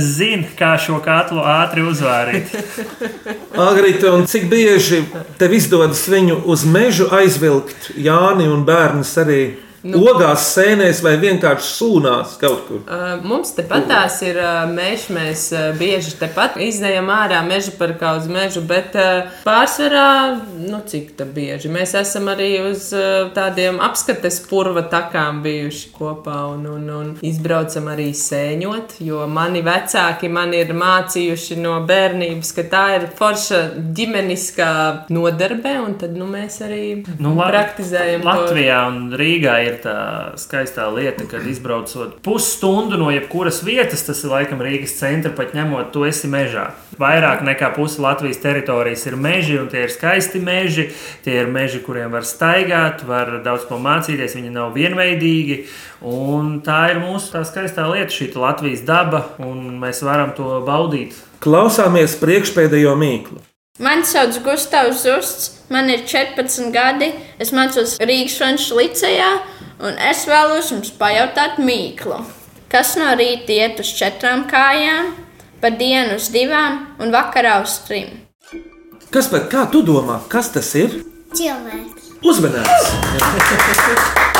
zina, 0.00 0.48
kā 0.56 0.72
šo 0.80 1.02
katlu 1.04 1.44
ātri 1.44 1.84
uzvārīt. 1.84 2.56
Agrita, 3.68 4.14
un 4.16 4.24
cik 4.30 4.48
bieži 4.48 5.02
tev 5.36 5.52
izdodas 5.60 6.06
viņu 6.08 6.40
uz 6.48 6.64
mežu 6.64 7.12
aizvilkt, 7.12 7.92
Jāni 8.00 8.48
un 8.48 8.64
bērnus 8.64 9.12
arī 9.20 9.42
nu. 9.82 10.00
ogās, 10.10 10.44
sēnēs 10.54 11.00
vai 11.04 11.14
vienkārši 11.20 11.68
sūnās 11.70 12.36
kaut 12.40 12.66
kur? 12.68 12.82
Uh, 12.84 13.20
Mums 13.24 13.54
tepatās 13.56 14.20
ir 14.26 14.38
uh, 14.40 14.64
mežs, 14.70 15.08
mēs 15.14 15.46
uh, 15.54 15.70
bieži 15.78 16.16
tepat 16.20 16.58
izējām 16.60 17.10
ārā 17.12 17.40
mežu 17.46 17.74
par 17.78 17.94
kā 18.00 18.14
uz 18.18 18.28
mežu, 18.30 18.62
bet 18.66 18.96
uh, 18.98 19.30
pārsvarā, 19.46 20.06
nu 20.66 20.82
cik 20.90 21.14
tā 21.18 21.26
bieži, 21.28 21.70
mēs 21.72 21.94
esam 21.98 22.30
arī 22.32 22.50
uz 22.70 22.90
uh, 22.96 23.30
tādiem 23.36 23.80
apskates 23.84 24.40
purva 24.50 24.84
takām 24.90 25.42
bijuši 25.44 25.92
kopā 25.96 26.42
un, 26.54 26.66
un, 26.74 26.88
un 26.96 27.12
izbraucam 27.26 27.90
arī 27.92 28.10
sēņot, 28.16 28.98
jo 29.06 29.24
mani 29.30 29.64
vecāki 29.66 30.30
man 30.32 30.54
ir 30.56 30.74
mācījuši 30.76 31.60
no 31.60 31.78
bērnības, 31.88 32.52
ka 32.56 32.66
tā 32.72 32.84
ir 32.98 33.08
forša 33.16 33.62
ģimeniskā 33.96 34.72
nodarbe, 35.12 35.76
un 35.84 35.96
tad 36.00 36.16
nu, 36.18 36.28
mēs 36.30 36.60
arī 36.66 36.82
Nu, 37.20 37.34
praktizējam 37.38 38.24
to. 38.24 38.28
Latvijā 38.30 38.80
un 38.88 39.00
Rīgā 39.16 39.56
ir 39.66 39.69
tā 39.82 39.96
skaistā 40.40 40.88
lieta, 40.90 41.24
kad 41.30 41.46
izbraucot 41.46 42.18
pusstundu 42.24 42.98
no 43.00 43.12
jebkuras 43.14 43.62
vietas, 43.66 44.02
tas 44.06 44.24
ir 44.24 44.32
laikam 44.32 44.62
Rīgas 44.64 44.96
centra, 44.98 45.32
pat 45.36 45.54
ņemot, 45.56 45.92
tu 45.94 46.04
esi 46.08 46.30
mežā. 46.30 46.70
Vairāk 47.00 47.44
nekā 47.46 47.70
puse 47.76 48.02
Latvijas 48.02 48.42
teritorijas 48.42 49.06
ir 49.08 49.16
meži, 49.16 49.56
un 49.60 49.70
tie 49.72 49.86
ir 49.86 49.94
skaisti 49.94 50.42
meži. 50.42 50.88
Tie 51.24 51.38
ir 51.40 51.48
meži, 51.52 51.80
kuriem 51.84 52.12
var 52.12 52.26
staigāt, 52.28 53.04
var 53.08 53.38
daudz 53.44 53.68
ko 53.68 53.78
mācīties, 53.80 54.36
viņi 54.36 54.52
nav 54.56 54.74
vienveidīgi. 54.76 55.62
Un 56.10 56.58
tā 56.66 56.82
ir 56.92 57.00
mūsu 57.04 57.32
tā 57.34 57.44
skaistā 57.48 57.86
lieta, 57.92 58.12
šī 58.12 58.32
Latvijas 58.34 58.82
daba, 58.88 59.26
un 59.38 59.78
mēs 59.80 60.02
varam 60.04 60.34
to 60.36 60.58
baudīt. 60.66 61.16
Klausāmies 61.40 62.18
priekšpēdējo 62.20 62.98
mīklu. 63.00 63.40
Mani 63.80 64.04
sauc 64.04 64.36
Gustavs 64.44 65.06
Zusts, 65.06 65.52
man 65.72 65.88
ir 65.88 66.02
14 66.04 66.68
gadi, 66.74 67.06
es 67.40 67.48
mācos 67.56 67.94
Rīgas 67.96 68.34
Frančijas 68.36 68.74
licejā, 68.76 69.28
un 69.80 69.96
es 70.10 70.26
vēlos 70.28 70.70
jums 70.72 70.90
pajautāt 71.00 71.58
mīklu. 71.62 72.18
Kas 72.70 72.94
no 73.00 73.08
rīta 73.18 73.56
iet 73.56 73.80
uz 73.82 73.90
četrām 73.98 74.46
kājām, 74.50 75.04
pa 75.60 75.68
dienu 75.74 76.18
uz 76.20 76.30
divām 76.34 76.72
un 77.02 77.14
vakarā 77.14 77.54
uz 77.64 77.80
trim? 77.86 78.08
Kas 79.10 79.26
par 79.32 79.48
kā 79.50 79.66
tu 79.72 79.82
domā, 79.86 80.20
kas 80.30 80.52
tas 80.54 80.70
ir? 80.78 81.00
Cilvēks. 81.34 82.12
Uzmanīgs! 82.20 84.36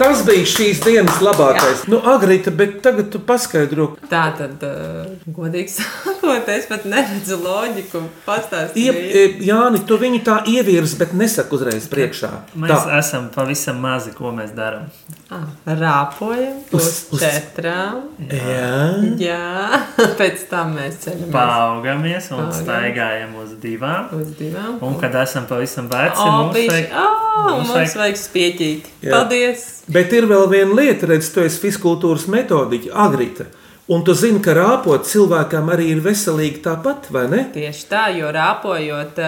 Tas 0.00 0.22
bija 0.24 0.46
šīs 0.48 0.78
dienas 0.84 1.18
labākais. 1.20 1.82
Nu, 1.92 1.98
Agrita, 2.08 2.50
bet 2.56 2.78
tagad 2.84 3.10
tu 3.12 3.20
paskaidro, 3.20 3.90
Tā 4.08 4.22
tad, 4.38 4.62
uh, 4.64 5.10
godīgi 5.36 5.74
sakot, 5.78 6.48
es 6.48 6.64
pat 6.70 6.86
neredzu 6.88 7.36
loģiku 7.42 8.00
Ie, 8.00 8.10
pastāstīt. 8.24 8.96
e, 8.96 9.24
Jāni, 9.44 9.82
tu 9.86 9.98
viņu 10.00 10.22
tā 10.24 10.38
ievirs, 10.48 10.96
bet 11.00 11.12
nesaki 11.12 11.52
uzreiz 11.58 11.84
priekšā. 11.92 12.30
Mēs 12.56 12.72
Tā. 12.88 12.98
esam 13.02 13.28
pavisam 13.34 13.76
mazi, 13.84 14.14
ko 14.16 14.32
mēs 14.32 14.54
darām. 14.56 14.88
Ah, 15.30 15.44
Rāpojam 15.78 16.56
uz 16.74 16.86
Uz- 17.14 17.20
četrām. 17.22 18.00
Jā. 18.26 18.72
Jā, 19.20 19.82
pēc 20.18 20.46
tam 20.50 20.72
mēs 20.80 20.96
ceļamies 21.04 21.30
Paaugamies 21.36 22.30
un 22.32 22.40
Paaugamies. 22.40 22.62
staigājam 22.64 23.36
uz 23.44 23.52
divām. 23.62 24.08
uz 24.16 24.32
divām. 24.40 24.80
Un, 24.82 24.96
kad 24.98 25.14
esam 25.22 25.46
pavisam 25.46 25.86
veci, 25.92 26.18
O, 26.24 26.30
mums 26.40 26.56
bišķi. 26.56 26.72
vajag, 26.72 26.90
Ā, 26.90 27.06
mums 27.44 27.52
mums 27.68 27.76
vajag- 27.76 28.00
vajag 28.02 28.18
spieķīt. 28.24 28.90
Jā. 29.06 29.12
Paldies! 29.14 29.68
Bet 29.90 30.12
ir 30.14 30.28
vēl 30.30 30.46
viena 30.50 30.76
lieta, 30.78 31.08
redz, 31.10 31.32
tu 31.34 31.42
esi 31.42 31.58
fiziskultūras 31.64 32.28
metodiķa, 32.30 32.92
Agrita. 33.06 33.48
Un 33.90 34.04
tu 34.06 34.14
zini, 34.14 34.38
ka 34.38 34.52
rāpot 34.54 35.02
cilvēkam 35.02 35.72
arī 35.74 35.88
ir 35.90 36.02
veselīgi 36.04 36.60
tāpat, 36.62 37.08
vai 37.10 37.24
ne? 37.32 37.40
Tieši 37.50 37.88
tā, 37.90 38.04
jo 38.14 38.28
rāpojot, 38.30 39.18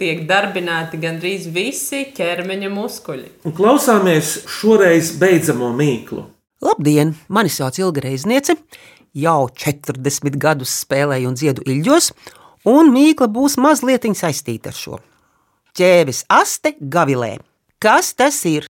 tiek 0.00 0.22
darbināti 0.30 0.96
gandrīz 1.02 1.44
visi 1.52 2.06
ķermeņa 2.16 2.70
muskuļi. 2.72 3.26
Un 3.44 3.52
klausāmies 3.58 4.30
šoreiz 4.48 5.12
beidzamo 5.20 5.68
mīklu. 5.76 6.24
Labdien! 6.64 7.12
Mani 7.28 7.52
sauc 7.52 7.76
Ilga 7.82 8.06
Reizniece. 8.06 8.56
Jau 9.12 9.50
40 9.52 10.40
gadus 10.40 10.72
spēlēju 10.86 11.28
un 11.28 11.36
dziedu 11.36 11.68
ilģos, 11.68 12.08
un 12.72 12.88
mīkla 12.94 13.28
būs 13.28 13.58
mazliet 13.60 14.08
saistīta 14.08 14.72
ar 14.72 14.80
šo. 14.80 15.02
Ķēvis 15.76 16.24
aste 16.32 16.78
gavilē. 16.80 17.36
Kas 17.78 18.14
tas 18.16 18.40
ir? 18.48 18.64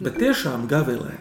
Bet 0.00 0.16
tiešām 0.16 0.64
gavilē. 0.64 1.18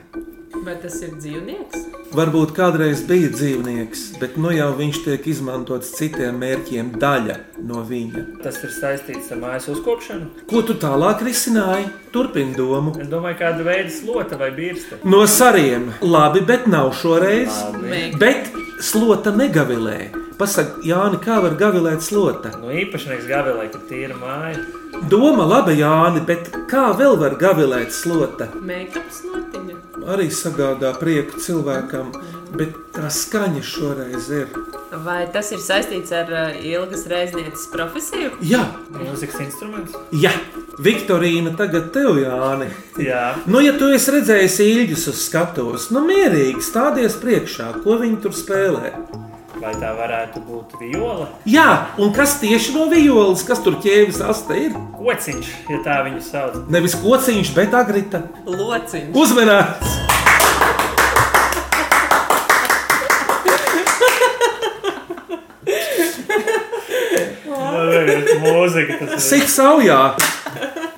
Vai 0.66 0.76
tas 0.82 0.96
ir 1.06 1.14
dzīvnieks? 1.16 1.86
Varbūt 2.16 2.52
kādreiz 2.58 3.04
bija 3.08 3.30
dzīvnieks, 3.32 4.02
bet 4.20 4.36
nu 4.42 4.50
jau 4.52 4.70
viņš 4.76 5.00
tiek 5.06 5.28
izmantots 5.30 5.92
citiem 5.98 6.40
mērķiem, 6.42 6.90
daļa 7.00 7.36
no 7.70 7.84
viņa. 7.86 8.24
tas 8.44 8.58
ir 8.66 8.74
saistīts 8.74 9.30
ar 9.32 9.40
mājas 9.44 9.70
uzkopšanu. 9.72 10.46
Ko 10.50 10.62
tu 10.66 10.74
tālāk 10.82 11.22
risināji? 11.26 11.88
Turpini 12.12 12.56
domu. 12.58 12.96
Es 13.00 13.08
domāju, 13.12 13.38
kāda 13.44 13.66
veida 13.68 13.94
slota 13.94 14.40
vai 14.42 14.50
birsta. 14.52 14.98
No 15.04 15.26
sariem. 15.28 15.92
Labi, 16.02 16.42
bet 16.42 16.68
nav 16.68 16.92
šoreiz. 16.98 17.54
Labi. 17.74 18.02
Bet 18.20 18.50
slota 18.82 19.32
negavilē. 19.36 20.10
Pasaka, 20.40 20.80
Jāni, 20.88 21.20
kā 21.20 21.42
var 21.44 21.58
gavilēt 21.60 22.02
slota? 22.02 22.54
Nu, 22.62 22.72
īpašnieks 22.72 23.28
gavilē, 23.28 23.68
ka 23.74 23.82
tīra 23.90 24.16
māja. 24.18 24.64
Doma 25.12 25.46
laba, 25.46 25.76
Jāni, 25.76 26.24
bet 26.26 26.50
kā 26.72 26.90
vēl 26.98 27.20
var 27.20 27.36
gavilēt 27.42 27.92
slota? 27.94 28.48
Make-ups 28.64 29.22
notiņa. 29.28 29.76
Arī 30.10 30.26
sagādā 30.34 30.90
prieku 30.98 31.38
cilvēkam, 31.44 32.08
bet 32.58 32.74
tā 32.96 33.10
skaņa 33.14 33.62
šoreiz 33.66 34.30
ir. 34.34 34.48
Vai 35.06 35.28
tas 35.34 35.52
ir 35.54 35.62
saistīts 35.62 36.10
ar 36.18 36.32
ā, 36.34 36.44
ilgas 36.66 37.04
reiznieces 37.12 37.68
profesiju? 37.74 38.32
Jā, 38.42 38.64
Mūzikas 38.96 39.44
instruments. 39.46 39.94
jā. 40.18 40.32
Viktorīna, 40.80 41.52
tagad 41.60 41.90
tev, 41.92 42.16
Jāni. 42.24 42.70
Jā, 43.04 43.36
Nu, 43.46 43.60
ja 43.60 43.74
tu 43.78 43.90
esi 43.92 44.14
redzējis 44.16 44.56
īļus 44.64 45.08
uz 45.12 45.18
skatuves, 45.28 45.90
nu 45.92 46.06
mierīgi 46.08 46.64
stādies 46.64 47.18
priekšā, 47.20 47.74
ko 47.84 47.98
viņi 48.00 48.22
tur 48.24 48.32
spēlē. 48.32 48.94
vai 49.60 49.74
tā 49.76 49.90
varētu 49.98 50.40
būt 50.48 50.78
viola? 50.80 51.28
Jā, 51.46 51.68
un 52.00 52.14
kas 52.16 52.38
tieši 52.40 52.74
no 52.78 52.88
violas, 52.90 53.44
kas 53.44 53.60
tur 53.60 53.76
ķēvis 53.84 54.22
aste 54.24 54.56
ir? 54.56 54.72
Kociņš, 55.00 55.50
ja 55.72 55.78
tā 55.80 55.98
viņu 56.04 56.20
sauc. 56.20 56.56
Nevis 56.68 56.98
kociņš, 57.00 57.54
bet 57.56 57.76
agrita. 57.78 58.20
Lociņš. 58.44 59.14
Uzmanīts! 59.16 60.00
Mūzika 68.44 68.98
tas 69.00 69.14
ir. 69.16 69.22
Sit 69.24 69.48
saujā! 69.54 70.02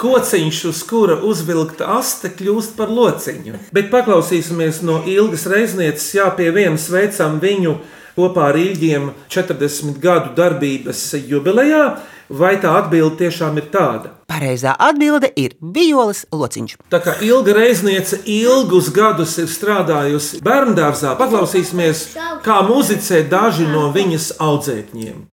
Kociņš, 0.02 0.62
uz 0.72 0.80
kura 0.90 1.20
uzvilkta 1.22 1.92
aste, 2.00 2.32
kļūst 2.34 2.74
par 2.80 2.90
lociņu. 2.90 3.60
Bet 3.76 3.92
paklausīsimies 3.94 4.82
no 4.88 5.04
ilgas 5.06 5.46
reiznieces, 5.52 6.08
jā, 6.18 6.26
pie 6.34 6.50
vienas 6.56 6.88
veicam 6.90 7.38
viņu 7.44 7.76
kopā 8.18 8.50
ar 8.50 8.58
īļģiem 8.58 9.12
40 9.30 10.02
gadu 10.02 10.34
darbības 10.42 11.06
jubilejā, 11.22 11.86
vai 12.32 12.56
tā 12.62 12.74
atbilde 12.80 13.20
tiešām 13.22 13.60
ir 13.62 13.70
tāda? 13.74 14.14
Pareizā 14.32 14.74
atbilde 14.80 15.32
ir 15.36 15.56
violas 15.62 16.24
lociņš. 16.32 16.78
Tā 16.92 17.02
kā 17.04 17.18
ilga 17.28 17.56
reizniece 17.60 18.22
ilgus 18.26 18.92
gadus 18.96 19.38
ir 19.42 19.50
strādājusi 19.52 20.42
bērngārzā, 20.46 21.16
paklausīsimies, 21.20 22.06
kā 22.46 22.62
muzicē 22.68 23.26
daži 23.32 23.68
no 23.70 23.90
viņas 23.96 24.34
audzēkņiem. 24.40 25.28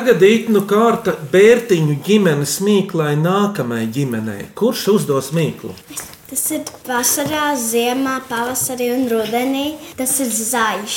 Tagad 0.00 0.22
ir 0.24 0.46
nu 0.48 0.62
kārta 0.64 1.12
bērtiņu 1.28 1.98
ģimenes 2.06 2.54
mīklai 2.64 3.10
nākamajai 3.20 3.88
ģimenei. 3.92 4.46
Kurš 4.56 4.86
uzdos 4.94 5.28
mīklu? 5.36 5.74
Tas 6.30 6.44
ir 6.56 6.62
vasarā, 6.86 7.50
ziemā, 7.60 8.14
pavasarī 8.30 8.88
un 8.94 9.04
rudenī. 9.10 9.66
Tas 9.98 10.14
ir 10.24 10.30
zaļš. 10.32 10.96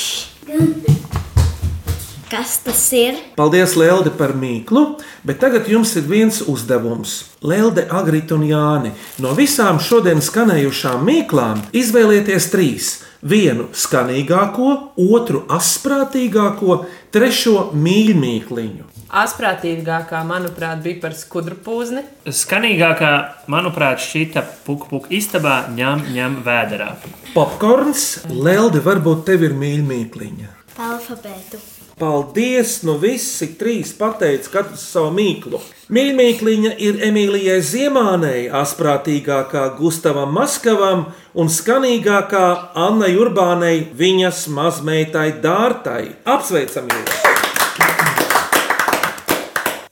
Kas 2.32 2.56
tas 2.64 2.80
ir? 2.96 3.18
Paldies, 3.36 3.74
Lelde, 3.76 4.14
par 4.14 4.32
mīklu, 4.40 4.86
bet 5.26 5.42
tagad 5.44 5.68
jums 5.68 5.92
ir 6.00 6.08
viens 6.08 6.40
uzdevums. 6.48 7.18
Lelde, 7.44 7.84
Agrita 7.92 8.38
un 8.38 8.48
Jāni. 8.48 8.94
No 9.20 9.36
visām 9.36 9.82
šodien 9.84 10.24
skanējušām 10.24 11.04
mīklām 11.04 11.60
izvēlieties 11.76 12.48
trīs. 12.54 12.94
Vienu 13.20 13.68
skanīgāko, 13.76 14.72
otru 15.12 15.44
asprātīgāko, 15.52 16.82
trešo 17.12 17.70
mīļmīkliņu. 17.76 18.93
Asprātīgākā, 19.14 20.24
manuprāt, 20.26 20.80
bija 20.82 20.98
par 21.04 21.14
skudru 21.14 21.54
pūzni. 21.62 22.02
Skanīgākā, 22.26 23.12
manuprāt, 23.52 24.02
šķita 24.02 24.42
puka 24.66 24.90
puka 24.90 25.12
istabā, 25.14 25.60
ņem, 25.76 26.08
ņem 26.16 26.40
vēderā. 26.46 26.90
Popkorns, 27.36 28.24
Lelde, 28.26 28.82
varbūt 28.82 29.22
tev 29.30 29.46
ir 29.46 29.54
mīļmīkliņa. 29.60 30.50
Alfabētu. 30.82 31.62
Paldies! 31.94 32.80
Nu 32.82 32.96
visi 32.98 33.52
trīs 33.54 33.92
pateica 33.94 34.50
katrs 34.56 34.82
savu 34.96 35.12
mīklu. 35.14 35.60
Mīļmīkliņa 35.94 36.72
ir 36.82 36.98
Emīlijai 37.06 37.60
Ziemānei, 37.62 38.48
asprātīgākā 38.50 39.68
Gustavam 39.78 40.34
Maskavam 40.34 41.06
un 41.38 41.52
skanīgākā 41.54 42.46
Annai 42.88 43.12
Urbānei 43.14 43.84
viņas 43.94 44.48
mazmeitai 44.58 45.28
Dārtai. 45.44 46.16
Apsveicam 46.26 46.90
jūs! 46.90 47.13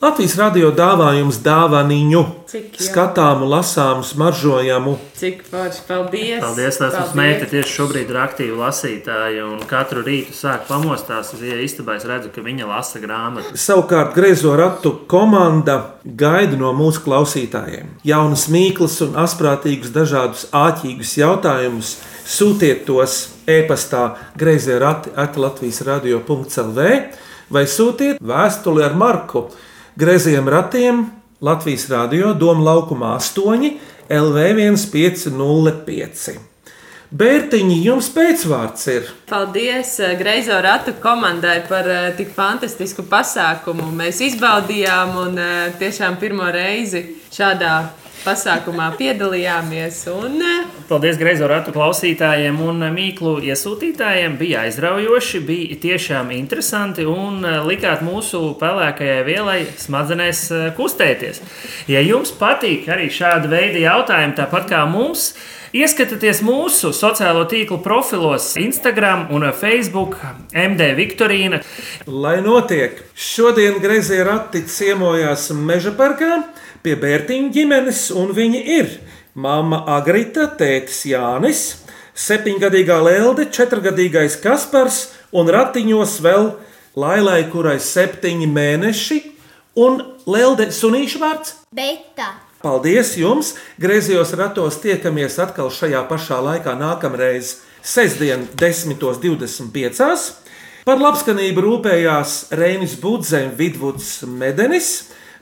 Latvijas 0.02 0.32
radio 0.34 0.72
dāvā 0.74 1.12
jums 1.14 1.36
dāvaniņu, 1.44 2.20
Cik 2.50 2.64
jauki. 2.72 2.82
skatāmu, 2.88 3.46
lasāmu, 3.46 4.02
smaržojamu. 4.02 4.96
Cik 5.14 5.44
forši, 5.46 5.84
paldies! 5.86 6.40
Paldies, 6.42 6.78
lai 6.82 6.88
mums 6.90 7.12
meita 7.14 7.46
tieši 7.46 7.70
šobrīd 7.70 8.10
ir 8.10 8.18
aktīva 8.18 8.58
lasītāja 8.64 9.46
un 9.46 9.62
katru 9.70 10.02
rītu 10.02 10.34
sāk 10.34 10.66
pamostās. 10.66 11.30
Es 11.36 11.46
ieeju 11.46 11.62
istabā, 11.68 12.00
es 12.00 12.08
redzu, 12.10 12.32
ka 12.34 12.42
viņa 12.42 12.66
lasa 12.72 12.98
grāmatu. 12.98 13.54
Savukārt, 13.54 14.10
griezo 14.18 14.56
ratu 14.58 14.96
komanda 15.06 15.78
gaida 16.02 16.58
no 16.58 16.74
mūsu 16.74 17.06
klausītājiem 17.06 17.94
jaunas 18.02 18.48
mīklas 18.50 18.98
un 19.06 19.14
asprātīgus, 19.22 19.94
dažādus 19.94 20.48
āķīgus 20.50 21.14
jautājumus. 21.22 21.96
Sūtiet 22.26 22.88
tos 22.90 23.28
e-pastā 23.46 24.16
grazē 24.34 24.82
rati 24.82 25.14
at 25.14 25.38
Latvijas 25.38 25.84
radio.clv 25.86 26.94
vai 27.54 27.68
sūtiet 27.70 28.18
vēstuli 28.18 28.82
ar 28.82 28.98
marku 28.98 29.46
Greziem 29.96 30.48
ratiem 30.48 31.11
Latvijas 31.40 31.90
radio 31.90 32.35
Doma 32.35 32.64
laukuma 32.64 33.16
8 33.16 33.70
LV1505. 34.09 36.38
Bērtiņi, 37.12 37.85
jums 37.85 38.09
pēcvārds 38.14 38.87
ir. 38.88 39.02
Paldies 39.28 40.00
eh, 40.00 40.16
Greizo 40.16 40.57
ratu 40.64 40.94
komandai 41.02 41.61
par 41.68 41.85
eh, 41.92 42.16
tik 42.16 42.33
fantastisku 42.33 43.02
pasākumu. 43.05 43.92
Mēs 43.98 44.20
izbaudījām 44.31 45.12
un 45.26 45.37
eh, 45.37 45.68
tiešām 45.76 46.16
pirmo 46.22 46.48
reizi 46.48 47.20
šādā 47.28 47.92
pasākumā 48.24 48.88
piedalījāmies. 48.98 50.02
Un, 50.12 50.40
eh, 50.42 50.66
Paldies 50.88 51.18
Greizo 51.18 51.48
ratu 51.50 51.72
klausītājiem 51.74 52.58
un 52.62 52.85
mīklu 52.94 53.37
iesūtītājiem. 53.42 54.37
Bija 54.38 54.66
aizraujoši, 54.66 55.40
bija 55.46 55.78
tiešām 55.82 56.32
interesanti 56.37 57.06
un 57.08 57.44
eh, 57.44 57.58
likāt 57.66 58.04
mūsu 58.06 58.54
pelēkajai 58.61 59.24
vielai 59.26 59.58
smadzenēs 59.78 60.44
eh, 60.50 60.68
kustēties. 60.76 61.42
Ja 61.90 62.02
jums 62.04 62.35
patīk 62.38 62.88
arī 62.88 63.11
šāda 63.11 63.50
veida 63.50 63.82
jautājumi, 63.82 64.38
tāpat 64.38 64.70
kā 64.70 64.85
mums, 64.87 65.32
ieskatieties 65.72 66.42
mūsu 66.46 66.92
sociālo 66.94 67.44
tīklu 67.50 67.80
profilos, 67.82 68.52
Instagram 68.61 69.28
un 69.35 69.48
Facebook, 69.56 70.18
MD 70.52 70.92
Viktorīna. 70.98 71.62
Lai 72.06 72.40
notiek, 72.44 73.00
šodien 73.16 73.80
grazē 73.82 74.22
rati 74.28 74.66
ciemojās 74.68 75.50
meža 75.56 75.96
parkā 75.96 76.42
pie 76.83 76.97
Bērtiņa 76.99 77.51
ģimenes, 77.55 78.03
un 78.18 78.35
viņi 78.37 78.61
ir 78.79 78.92
mamma 79.35 79.83
Agrita, 79.97 80.49
tētis 80.59 81.05
Jānis, 81.09 81.62
septiņgadīgā 82.18 82.99
Lelde, 83.03 83.47
četrgadīgais 83.55 84.37
Kaspars 84.42 85.07
un 85.33 85.51
ratiņos 85.53 86.18
vēl 86.25 86.53
Lailai, 86.99 87.47
kurai 87.49 87.79
septiņi 87.81 88.49
mēneši, 88.53 89.21
un 89.81 90.03
Lelde 90.29 90.68
sunīšu 90.75 91.23
vārds. 91.23 91.55
Beta. 91.73 92.35
Paldies 92.62 93.16
jums! 93.18 93.57
Griezījos 93.81 94.35
ratos 94.38 94.77
tiekamies 94.83 95.38
atkal 95.42 95.73
šajā 95.73 96.05
pašā 96.11 96.38
laikā 96.45 96.77
nākamreiz, 96.79 97.57
sestdien, 97.83 98.45
10.25. 98.61 100.29
Par 100.87 100.99
labskanību 100.99 101.62
rūpējās 101.64 102.37
Reinis 102.59 102.95
Budze 103.01 103.40
un 103.47 103.57
Vidvuds 103.59 104.12
Medenis, 104.27 104.92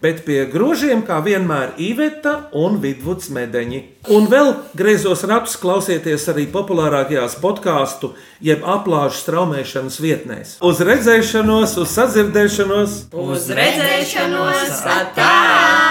bet 0.02 0.22
pie 0.26 0.44
grožiem, 0.50 1.02
kā 1.06 1.20
vienmēr, 1.24 1.74
Iveta 1.80 2.36
un 2.56 2.80
Vidvuds 2.82 3.30
Medeņi. 3.34 3.82
Un 4.12 4.28
vēl 4.32 4.54
griezos 4.76 5.24
ratus 5.28 5.58
klausieties 5.60 6.24
arī 6.32 6.46
populārākajās 6.52 7.36
podkāstu, 7.42 8.14
jeb 8.44 8.64
aplāžu 8.64 9.20
straumēšanas 9.20 10.00
vietnēs. 10.00 10.56
Uz 10.64 10.80
redzēšanos, 10.88 11.76
uz 11.84 11.94
sadzirdēšanos! 11.98 12.98
Uz 13.12 13.48
redzēšanos! 13.60 14.84
Atā! 14.96 15.89